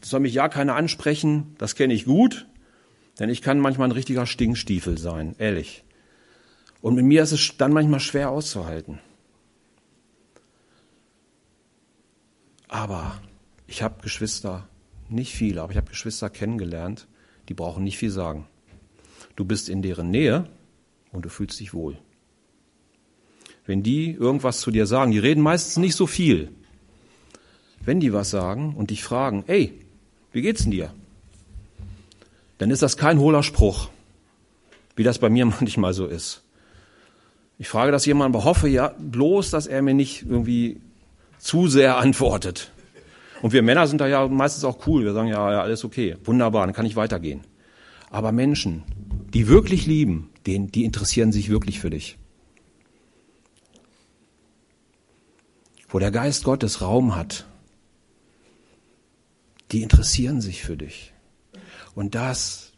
[0.00, 2.46] soll mich ja keiner ansprechen, das kenne ich gut,
[3.18, 5.84] denn ich kann manchmal ein richtiger Stinkstiefel sein, ehrlich.
[6.80, 8.98] Und mit mir ist es dann manchmal schwer auszuhalten.
[12.68, 13.20] Aber
[13.66, 14.66] ich habe Geschwister,
[15.08, 17.06] nicht viele, aber ich habe Geschwister kennengelernt,
[17.48, 18.46] die brauchen nicht viel sagen.
[19.36, 20.48] Du bist in deren Nähe
[21.12, 21.98] und du fühlst dich wohl.
[23.66, 26.50] Wenn die irgendwas zu dir sagen, die reden meistens nicht so viel.
[27.84, 29.72] Wenn die was sagen und dich fragen, ey,
[30.32, 30.92] wie geht's denn dir?
[32.62, 33.88] dann ist das kein hohler Spruch,
[34.94, 36.42] wie das bei mir manchmal so ist.
[37.58, 40.80] Ich frage das jemand, aber hoffe ja bloß, dass er mir nicht irgendwie
[41.38, 42.70] zu sehr antwortet.
[43.42, 45.04] Und wir Männer sind da ja meistens auch cool.
[45.04, 47.42] Wir sagen ja, ja, alles okay, wunderbar, dann kann ich weitergehen.
[48.10, 48.84] Aber Menschen,
[49.34, 52.18] die wirklich lieben, den, die interessieren sich wirklich für dich.
[55.92, 57.46] wo der Geist Gottes Raum hat,
[59.70, 61.12] die interessieren sich für dich.
[61.94, 62.72] Und das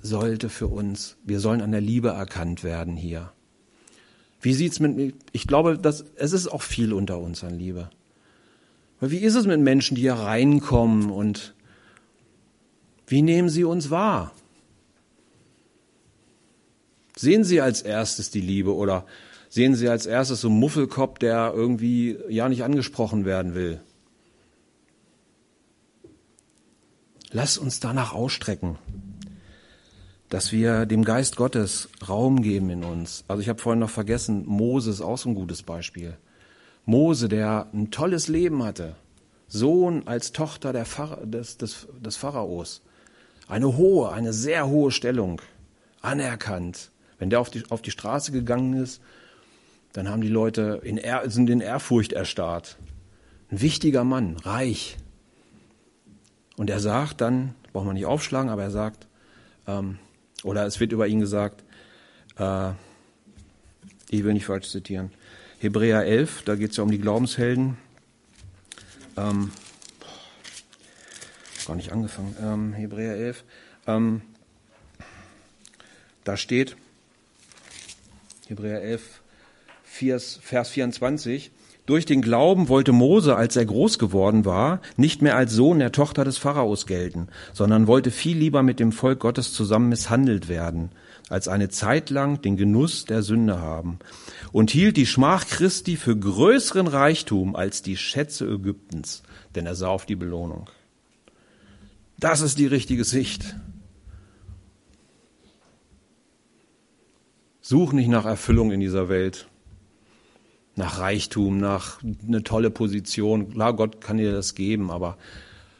[0.00, 3.32] sollte für uns, wir sollen an der Liebe erkannt werden hier.
[4.40, 7.90] Wie sieht's mit, ich glaube, dass, es ist auch viel unter uns an Liebe.
[9.00, 11.54] Aber wie ist es mit Menschen, die hier reinkommen und
[13.06, 14.32] wie nehmen sie uns wahr?
[17.16, 19.06] Sehen sie als erstes die Liebe oder
[19.48, 23.80] sehen sie als erstes so einen Muffelkopf, der irgendwie ja nicht angesprochen werden will?
[27.30, 28.78] Lass uns danach ausstrecken,
[30.28, 33.24] dass wir dem Geist Gottes Raum geben in uns.
[33.28, 36.16] Also ich habe vorhin noch vergessen, Mose ist auch so ein gutes Beispiel.
[36.86, 38.96] Mose, der ein tolles Leben hatte,
[39.48, 42.82] Sohn als Tochter der Pharao, des, des, des Pharaos,
[43.48, 45.40] eine hohe, eine sehr hohe Stellung,
[46.00, 46.90] anerkannt.
[47.18, 49.00] Wenn der auf die, auf die Straße gegangen ist,
[49.92, 52.76] dann haben die Leute in, sind in Ehrfurcht erstarrt.
[53.50, 54.96] Ein wichtiger Mann, reich,
[56.56, 59.08] und er sagt dann, braucht man nicht aufschlagen, aber er sagt,
[59.66, 59.98] ähm,
[60.42, 61.64] oder es wird über ihn gesagt,
[62.38, 62.70] äh,
[64.10, 65.10] ich will nicht falsch zitieren,
[65.64, 67.78] Hebräer 11, da geht es ja um die Glaubenshelden.
[69.16, 69.50] Ähm,
[71.66, 73.44] gar nicht angefangen, ähm, Hebräer 11.
[73.86, 74.20] Ähm,
[76.22, 76.76] da steht,
[78.46, 79.22] Hebräer 11,
[79.84, 81.50] Vers 24,
[81.86, 85.92] durch den Glauben wollte Mose, als er groß geworden war, nicht mehr als Sohn der
[85.92, 90.90] Tochter des Pharaos gelten, sondern wollte viel lieber mit dem Volk Gottes zusammen misshandelt werden,
[91.34, 93.98] als eine Zeit lang den Genuss der Sünde haben,
[94.52, 99.24] und hielt die Schmach Christi für größeren Reichtum als die Schätze Ägyptens,
[99.56, 100.70] denn er sah auf die Belohnung.
[102.20, 103.56] Das ist die richtige Sicht.
[107.60, 109.48] Such nicht nach Erfüllung in dieser Welt
[110.76, 113.50] nach Reichtum, nach eine tolle Position.
[113.50, 115.18] Klar, Gott kann dir das geben, aber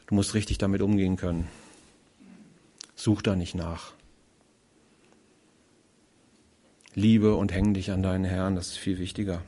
[0.07, 1.47] du musst richtig damit umgehen können.
[2.95, 3.93] Such da nicht nach.
[6.95, 9.41] Liebe und häng dich an deinen Herrn, das ist viel wichtiger.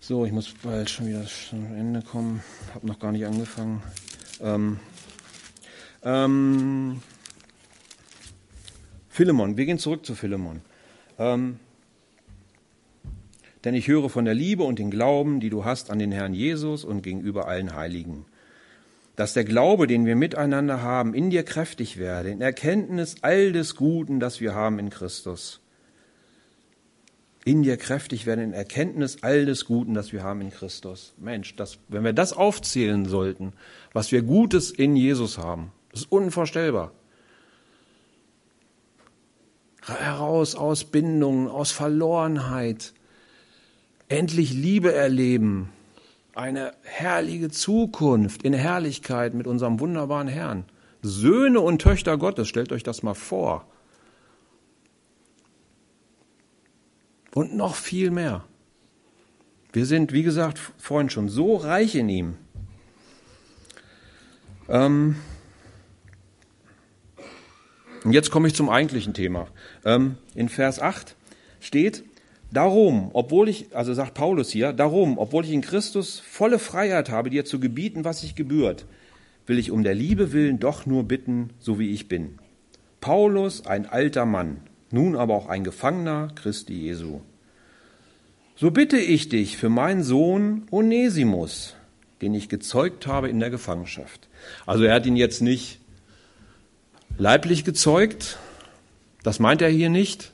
[0.00, 2.42] So, ich muss bald schon wieder zum Ende kommen.
[2.74, 3.80] Hab noch gar nicht angefangen.
[4.40, 4.80] Ähm,
[6.02, 7.00] ähm,
[9.08, 10.60] Philemon, wir gehen zurück zu Philemon.
[11.20, 11.60] Ähm,
[13.62, 16.34] denn ich höre von der Liebe und den Glauben, die du hast an den Herrn
[16.34, 18.24] Jesus und gegenüber allen Heiligen.
[19.16, 23.76] Dass der Glaube, den wir miteinander haben, in dir kräftig werde, in Erkenntnis all des
[23.76, 25.60] Guten, das wir haben in Christus.
[27.44, 31.12] In dir kräftig werden, in Erkenntnis all des Guten, das wir haben in Christus.
[31.18, 33.52] Mensch, das, wenn wir das aufzählen sollten,
[33.92, 36.92] was wir Gutes in Jesus haben, das ist unvorstellbar
[39.86, 42.92] heraus aus Bindungen, aus Verlorenheit,
[44.08, 45.70] endlich Liebe erleben,
[46.34, 50.64] eine herrliche Zukunft in Herrlichkeit mit unserem wunderbaren Herrn.
[51.02, 53.66] Söhne und Töchter Gottes, stellt euch das mal vor.
[57.34, 58.44] Und noch viel mehr.
[59.72, 62.34] Wir sind, wie gesagt, vorhin schon so reich in ihm.
[64.68, 65.16] Ähm
[68.04, 69.48] und jetzt komme ich zum eigentlichen Thema.
[69.84, 71.16] Ähm in Vers 8
[71.60, 72.04] steht,
[72.52, 77.30] Darum, obwohl ich, also sagt Paulus hier, darum, obwohl ich in Christus volle Freiheit habe,
[77.30, 78.84] dir zu gebieten, was sich gebührt,
[79.46, 82.38] will ich um der Liebe willen doch nur bitten, so wie ich bin.
[83.00, 84.58] Paulus, ein alter Mann,
[84.90, 87.20] nun aber auch ein Gefangener Christi Jesu.
[88.54, 91.74] So bitte ich dich für meinen Sohn Onesimus,
[92.20, 94.28] den ich gezeugt habe in der Gefangenschaft.
[94.66, 95.80] Also er hat ihn jetzt nicht
[97.16, 98.38] leiblich gezeugt,
[99.22, 100.32] das meint er hier nicht,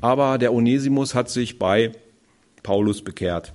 [0.00, 1.92] aber der Onesimus hat sich bei
[2.62, 3.52] Paulus bekehrt.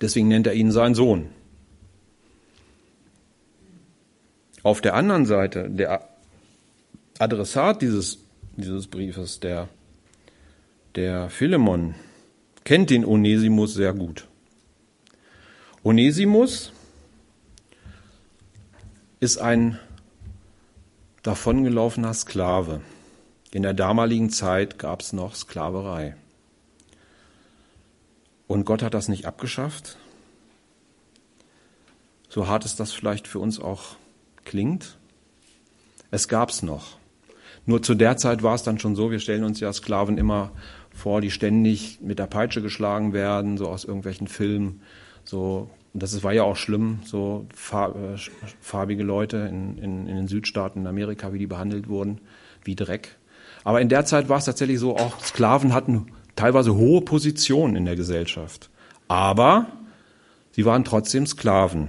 [0.00, 1.30] Deswegen nennt er ihn seinen Sohn.
[4.62, 6.08] Auf der anderen Seite, der
[7.18, 8.18] Adressat dieses,
[8.56, 9.68] dieses Briefes, der,
[10.96, 11.94] der Philemon,
[12.64, 14.26] kennt den Onesimus sehr gut.
[15.82, 16.72] Onesimus
[19.18, 19.78] ist ein
[21.22, 22.80] davongelaufener Sklave.
[23.52, 26.14] In der damaligen Zeit gab es noch Sklaverei.
[28.46, 29.96] Und Gott hat das nicht abgeschafft.
[32.28, 33.96] So hart es das vielleicht für uns auch
[34.44, 34.98] klingt.
[36.12, 36.98] Es gab es noch.
[37.66, 40.52] Nur zu der Zeit war es dann schon so, wir stellen uns ja Sklaven immer
[40.92, 44.82] vor, die ständig mit der Peitsche geschlagen werden, so aus irgendwelchen Filmen.
[45.24, 48.16] So, das war ja auch schlimm, so äh,
[48.60, 52.20] farbige Leute in, in, in den Südstaaten in Amerika, wie die behandelt wurden,
[52.64, 53.16] wie Dreck.
[53.64, 57.84] Aber in der Zeit war es tatsächlich so, auch Sklaven hatten teilweise hohe Positionen in
[57.84, 58.70] der Gesellschaft.
[59.08, 59.66] Aber
[60.52, 61.88] sie waren trotzdem Sklaven.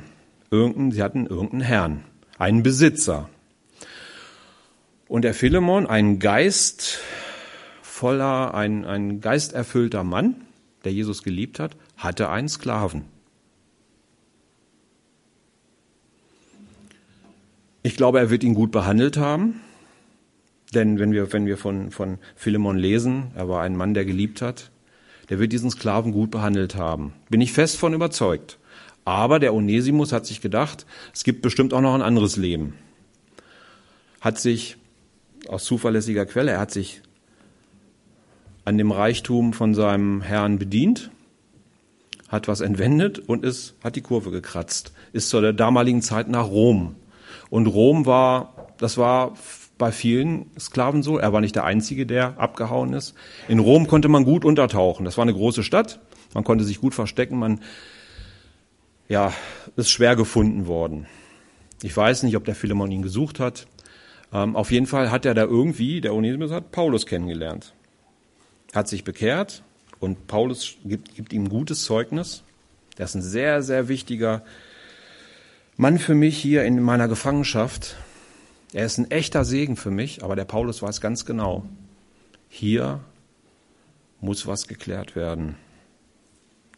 [0.49, 2.03] Irgendein, sie hatten irgendeinen Herrn,
[2.37, 3.29] einen Besitzer.
[5.07, 6.99] Und der Philemon, ein Geist
[7.81, 10.35] voller, ein, ein geisterfüllter Mann,
[10.83, 13.05] der Jesus geliebt hat, hatte einen Sklaven.
[17.83, 19.61] Ich glaube, er wird ihn gut behandelt haben.
[20.73, 24.41] Denn wenn wir, wenn wir von, von Philemon lesen, er war ein Mann, der geliebt
[24.41, 24.71] hat,
[25.29, 27.13] der wird diesen Sklaven gut behandelt haben.
[27.29, 28.57] Bin ich fest von überzeugt.
[29.03, 32.75] Aber der Onesimus hat sich gedacht, es gibt bestimmt auch noch ein anderes Leben.
[34.19, 34.77] Hat sich
[35.47, 37.01] aus zuverlässiger Quelle, er hat sich
[38.63, 41.09] an dem Reichtum von seinem Herrn bedient,
[42.27, 46.47] hat was entwendet und ist, hat die Kurve gekratzt, ist zu der damaligen Zeit nach
[46.47, 46.95] Rom.
[47.49, 49.33] Und Rom war, das war
[49.81, 51.17] bei vielen Sklaven so.
[51.17, 53.15] Er war nicht der Einzige, der abgehauen ist.
[53.47, 55.05] In Rom konnte man gut untertauchen.
[55.05, 55.99] Das war eine große Stadt.
[56.35, 57.39] Man konnte sich gut verstecken.
[57.39, 57.61] Man,
[59.09, 59.33] ja,
[59.75, 61.07] ist schwer gefunden worden.
[61.81, 63.65] Ich weiß nicht, ob der Philemon ihn gesucht hat.
[64.31, 67.73] Ähm, auf jeden Fall hat er da irgendwie, der Onesimus hat Paulus kennengelernt.
[68.75, 69.63] Hat sich bekehrt
[69.99, 72.43] und Paulus gibt, gibt ihm gutes Zeugnis.
[72.99, 74.43] Der ist ein sehr, sehr wichtiger
[75.75, 77.95] Mann für mich hier in meiner Gefangenschaft.
[78.73, 81.65] Er ist ein echter Segen für mich, aber der Paulus weiß ganz genau,
[82.47, 83.01] hier
[84.21, 85.55] muss was geklärt werden.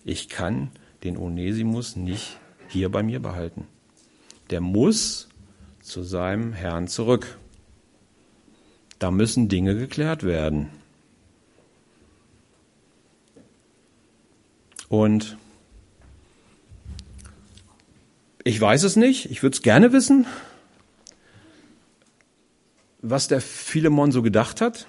[0.03, 0.71] Ich kann
[1.03, 2.37] den Onesimus nicht
[2.67, 3.67] hier bei mir behalten.
[4.49, 5.29] Der muss
[5.81, 7.37] zu seinem Herrn zurück.
[8.99, 10.69] Da müssen Dinge geklärt werden.
[14.89, 15.37] Und
[18.43, 20.25] ich weiß es nicht, ich würde es gerne wissen,
[23.03, 24.87] was der Philemon so gedacht hat,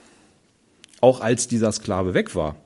[1.00, 2.56] auch als dieser Sklave weg war.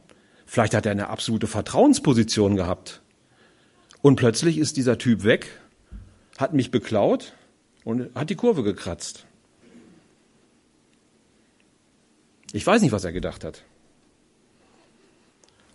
[0.47, 3.01] Vielleicht hat er eine absolute Vertrauensposition gehabt.
[4.03, 5.59] Und plötzlich ist dieser Typ weg,
[6.37, 7.33] hat mich beklaut
[7.85, 9.25] und hat die Kurve gekratzt.
[12.53, 13.65] Ich weiß nicht, was er gedacht hat.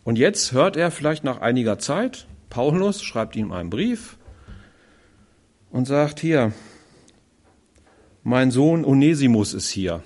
[0.03, 4.17] Und jetzt hört er vielleicht nach einiger Zeit, Paulus schreibt ihm einen Brief
[5.71, 6.53] und sagt, hier,
[8.23, 10.01] mein Sohn Onesimus ist hier.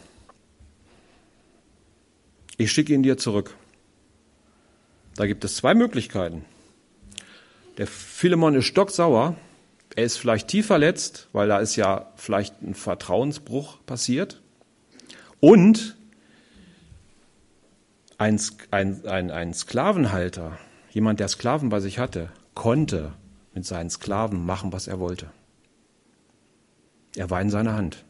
[2.57, 3.55] Ich schicke ihn dir zurück.
[5.15, 6.43] Da gibt es zwei Möglichkeiten.
[7.77, 9.35] Der Philemon ist stocksauer.
[9.95, 14.41] Er ist vielleicht tief verletzt, weil da ist ja vielleicht ein Vertrauensbruch passiert.
[15.39, 15.95] Und
[18.17, 18.41] ein,
[18.71, 20.57] ein, ein, ein Sklavenhalter,
[20.89, 23.13] jemand, der Sklaven bei sich hatte, konnte
[23.53, 25.29] mit seinen Sklaven machen, was er wollte.
[27.15, 28.03] Er war in seiner Hand.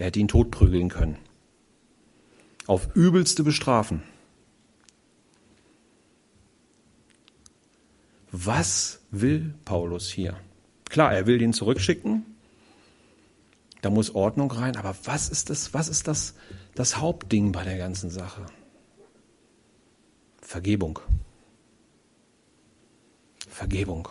[0.00, 1.18] Er hätte ihn totprügeln können.
[2.66, 4.02] Auf übelste bestrafen.
[8.32, 10.40] Was will Paulus hier?
[10.88, 12.24] Klar, er will ihn zurückschicken.
[13.82, 14.76] Da muss Ordnung rein.
[14.76, 16.34] Aber was ist das, was ist das,
[16.74, 18.46] das Hauptding bei der ganzen Sache?
[20.40, 20.98] Vergebung.
[23.50, 24.08] Vergebung.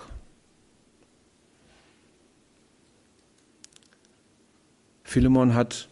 [5.09, 5.89] Philemon hat,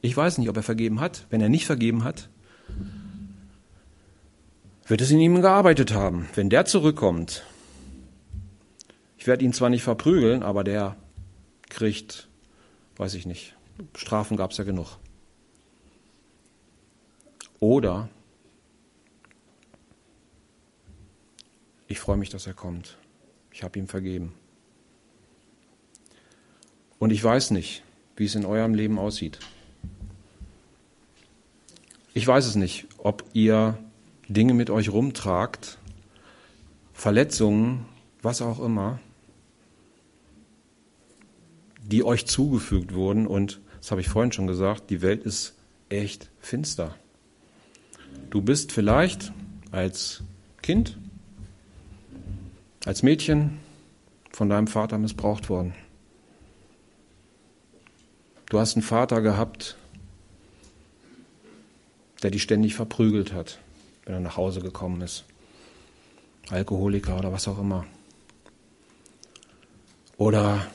[0.00, 1.26] ich weiß nicht, ob er vergeben hat.
[1.30, 2.28] Wenn er nicht vergeben hat,
[4.88, 6.28] wird es in ihm gearbeitet haben.
[6.34, 7.44] Wenn der zurückkommt,
[9.16, 10.96] ich werde ihn zwar nicht verprügeln, aber der
[11.68, 12.26] kriegt,
[12.96, 13.54] weiß ich nicht,
[13.94, 14.98] Strafen gab es ja genug.
[17.60, 18.08] Oder
[21.86, 22.98] ich freue mich, dass er kommt.
[23.52, 24.34] Ich habe ihm vergeben.
[26.98, 27.84] Und ich weiß nicht,
[28.18, 29.38] wie es in eurem Leben aussieht.
[32.14, 33.78] Ich weiß es nicht, ob ihr
[34.28, 35.78] Dinge mit euch rumtragt,
[36.92, 37.86] Verletzungen,
[38.22, 38.98] was auch immer,
[41.80, 43.26] die euch zugefügt wurden.
[43.26, 45.54] Und das habe ich vorhin schon gesagt, die Welt ist
[45.88, 46.94] echt finster.
[48.30, 49.32] Du bist vielleicht
[49.70, 50.24] als
[50.60, 50.98] Kind,
[52.84, 53.58] als Mädchen
[54.32, 55.72] von deinem Vater missbraucht worden.
[58.48, 59.76] Du hast einen Vater gehabt,
[62.22, 63.58] der dich ständig verprügelt hat,
[64.04, 65.24] wenn er nach Hause gekommen ist.
[66.48, 67.84] Alkoholiker oder was auch immer.
[70.16, 70.66] Oder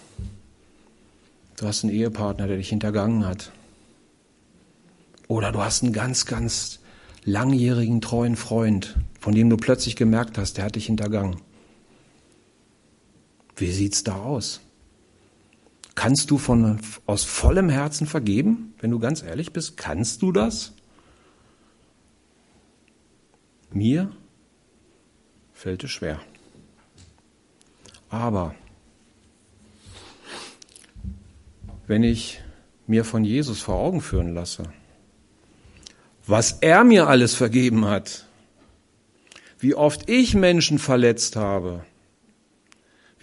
[1.57, 3.51] du hast einen Ehepartner, der dich hintergangen hat.
[5.27, 6.79] Oder du hast einen ganz, ganz
[7.25, 11.37] langjährigen, treuen Freund, von dem du plötzlich gemerkt hast, der hat dich hintergangen.
[13.55, 14.61] Wie sieht's da aus?
[15.95, 19.77] Kannst du von, aus vollem Herzen vergeben, wenn du ganz ehrlich bist?
[19.77, 20.73] Kannst du das?
[23.71, 24.11] Mir
[25.53, 26.19] fällt es schwer.
[28.09, 28.55] Aber
[31.87, 32.41] wenn ich
[32.87, 34.63] mir von Jesus vor Augen führen lasse,
[36.25, 38.27] was er mir alles vergeben hat,
[39.59, 41.85] wie oft ich Menschen verletzt habe,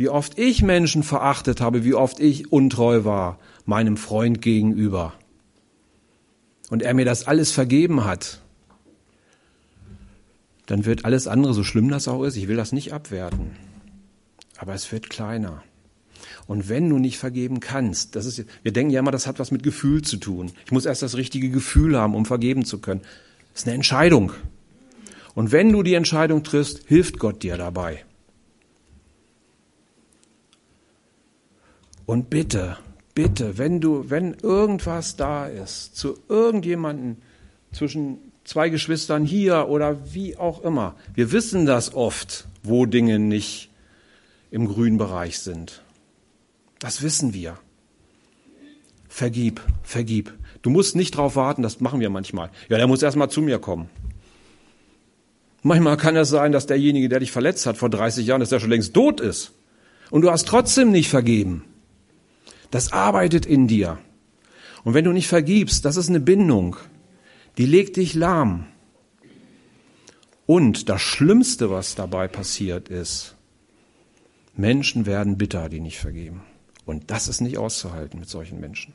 [0.00, 5.12] wie oft ich Menschen verachtet habe, wie oft ich untreu war meinem Freund gegenüber.
[6.70, 8.40] Und er mir das alles vergeben hat,
[10.64, 13.50] dann wird alles andere, so schlimm das auch ist, ich will das nicht abwerten,
[14.56, 15.62] aber es wird kleiner.
[16.46, 19.50] Und wenn du nicht vergeben kannst, das ist, wir denken ja immer, das hat was
[19.50, 20.50] mit Gefühl zu tun.
[20.64, 23.02] Ich muss erst das richtige Gefühl haben, um vergeben zu können.
[23.52, 24.32] Das ist eine Entscheidung.
[25.34, 28.02] Und wenn du die Entscheidung triffst, hilft Gott dir dabei.
[32.10, 32.76] Und bitte,
[33.14, 37.18] bitte, wenn du, wenn irgendwas da ist, zu irgendjemanden
[37.70, 43.70] zwischen zwei Geschwistern hier oder wie auch immer, wir wissen das oft, wo Dinge nicht
[44.50, 45.84] im grünen Bereich sind.
[46.80, 47.58] Das wissen wir.
[49.08, 50.32] Vergib, vergib.
[50.62, 52.50] Du musst nicht darauf warten, das machen wir manchmal.
[52.68, 53.88] Ja, der muss erstmal zu mir kommen.
[55.62, 58.58] Manchmal kann es sein, dass derjenige, der dich verletzt hat vor 30 Jahren, dass der
[58.58, 59.52] schon längst tot ist.
[60.10, 61.66] Und du hast trotzdem nicht vergeben.
[62.70, 63.98] Das arbeitet in dir.
[64.84, 66.76] Und wenn du nicht vergibst, das ist eine Bindung.
[67.58, 68.66] Die legt dich lahm.
[70.46, 73.36] Und das Schlimmste, was dabei passiert ist,
[74.54, 76.42] Menschen werden bitter, die nicht vergeben.
[76.84, 78.94] Und das ist nicht auszuhalten mit solchen Menschen.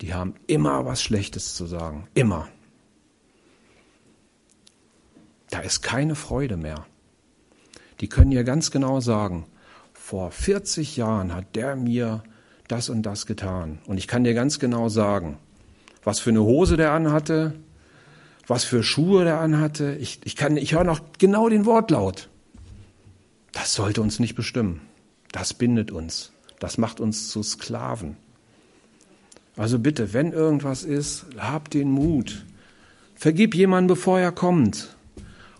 [0.00, 2.08] Die haben immer was Schlechtes zu sagen.
[2.14, 2.48] Immer.
[5.50, 6.86] Da ist keine Freude mehr.
[8.00, 9.46] Die können ja ganz genau sagen,
[10.08, 12.22] vor 40 Jahren hat der mir
[12.66, 13.78] das und das getan.
[13.84, 15.36] Und ich kann dir ganz genau sagen,
[16.02, 17.52] was für eine Hose der anhatte,
[18.46, 19.98] was für Schuhe der anhatte.
[20.00, 22.30] Ich, ich, ich höre noch genau den Wortlaut.
[23.52, 24.80] Das sollte uns nicht bestimmen.
[25.30, 26.32] Das bindet uns.
[26.58, 28.16] Das macht uns zu Sklaven.
[29.58, 32.46] Also bitte, wenn irgendwas ist, hab den Mut.
[33.14, 34.96] Vergib jemanden, bevor er kommt.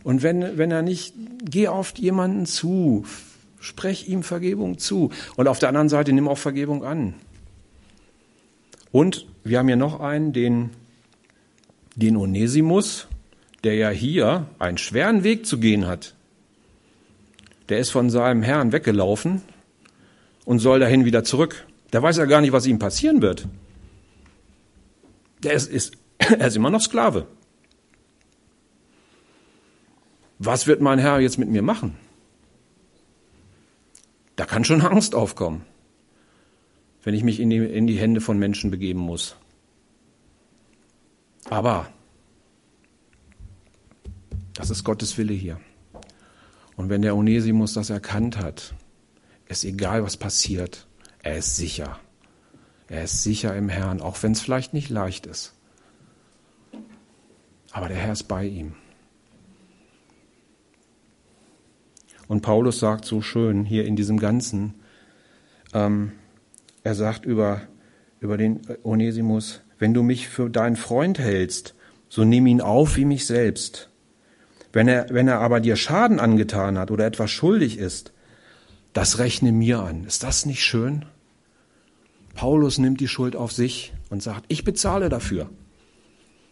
[0.05, 1.13] Und wenn, wenn er nicht,
[1.45, 3.05] geh auf jemanden zu.
[3.61, 5.11] Sprech ihm Vergebung zu.
[5.37, 7.15] Und auf der anderen Seite nimm auch Vergebung an.
[8.93, 10.71] Und wir haben hier noch einen, den,
[11.97, 13.09] den Onesimus,
[13.65, 16.15] der ja hier einen schweren Weg zu gehen hat.
[17.69, 19.43] Der ist von seinem Herrn weggelaufen
[20.45, 21.67] und soll dahin wieder zurück.
[21.93, 23.47] Der weiß ja gar nicht, was ihm passieren wird.
[25.43, 27.27] Der ist, ist, er ist immer noch Sklave.
[30.39, 31.97] Was wird mein Herr jetzt mit mir machen?
[34.39, 35.67] Da kann schon Angst aufkommen,
[37.03, 39.35] wenn ich mich in die, in die Hände von Menschen begeben muss.
[41.51, 41.89] Aber
[44.55, 45.59] das ist Gottes Wille hier.
[46.77, 48.75] Und wenn der Onesimus das erkannt hat,
[49.49, 50.87] ist egal, was passiert,
[51.21, 51.99] er ist sicher.
[52.87, 55.53] Er ist sicher im Herrn, auch wenn es vielleicht nicht leicht ist.
[57.73, 58.77] Aber der Herr ist bei ihm.
[62.29, 64.75] Und Paulus sagt so schön hier in diesem Ganzen,
[65.73, 66.13] ähm,
[66.85, 67.63] er sagt über,
[68.21, 71.75] über den Onesimus, wenn du mich für deinen Freund hältst,
[72.09, 73.91] so nimm ihn auf wie mich selbst.
[74.73, 78.13] Wenn er, wenn er aber dir Schaden angetan hat oder etwas schuldig ist,
[78.93, 80.05] das rechne mir an.
[80.05, 81.05] Ist das nicht schön?
[82.35, 85.49] Paulus nimmt die Schuld auf sich und sagt, ich bezahle dafür.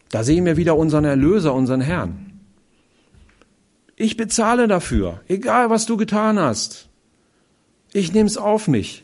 [0.09, 2.36] Da sehen wir wieder unseren Erlöser, unseren Herrn.
[3.99, 6.87] Ich bezahle dafür, egal was du getan hast.
[7.93, 9.03] Ich nehme es auf mich.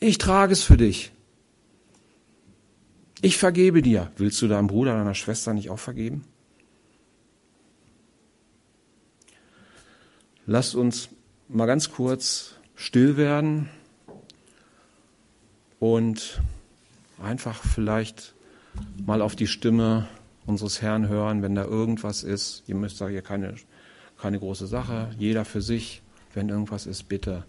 [0.00, 1.12] Ich trage es für dich.
[3.22, 4.10] Ich vergebe dir.
[4.16, 6.24] Willst du deinem Bruder, deiner Schwester nicht auch vergeben?
[10.44, 11.08] Lasst uns
[11.48, 13.68] mal ganz kurz still werden
[15.78, 16.42] und
[17.22, 18.34] einfach vielleicht
[19.04, 20.08] mal auf die Stimme
[20.46, 22.62] unseres Herrn hören, wenn da irgendwas ist.
[22.66, 23.54] Ihr müsst sagen, ja keine,
[24.18, 26.02] keine große Sache, jeder für sich.
[26.34, 27.44] Wenn irgendwas ist, bitte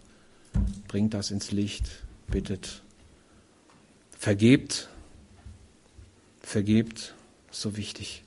[0.88, 2.84] bringt das ins Licht, bittet.
[4.12, 4.90] Vergebt,
[6.42, 7.14] vergebt,
[7.52, 8.24] so wichtig.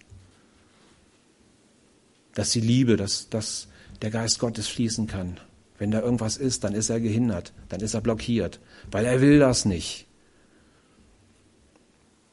[2.35, 3.69] Dass die Liebe, dass, dass
[4.03, 5.41] der Geist Gottes fließen kann.
[5.79, 8.61] Wenn da irgendwas ist, dann ist er gehindert, dann ist er blockiert,
[8.91, 10.07] weil er will das nicht.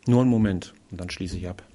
[0.05, 1.66] Nur einen Moment und dann schließe ich ab.